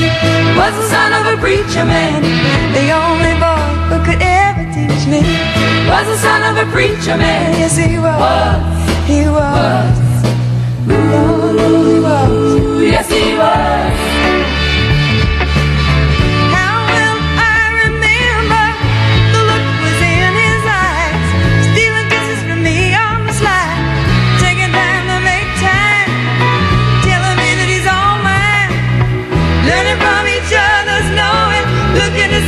was 0.55 0.73
the 0.79 0.87
son 0.87 1.11
of 1.19 1.27
a 1.35 1.37
preacher 1.43 1.85
man. 1.85 2.23
The 2.71 2.87
only 3.03 3.35
boy 3.43 3.67
who 3.91 3.99
could 4.07 4.23
ever 4.23 4.63
teach 4.71 5.05
me 5.11 5.23
was 5.91 6.07
the 6.07 6.19
son 6.23 6.41
of 6.47 6.55
a 6.63 6.71
preacher 6.71 7.17
man. 7.19 7.51
Yes, 7.59 7.77
he 7.77 7.99
was. 7.99 8.21
Was. 8.23 8.63
He 9.11 9.27
was. 9.27 9.99
Ooh, 10.87 11.91
he 11.91 11.99
was. 11.99 12.83
Yes, 12.95 13.11
he 13.11 13.35
was. 13.35 14.10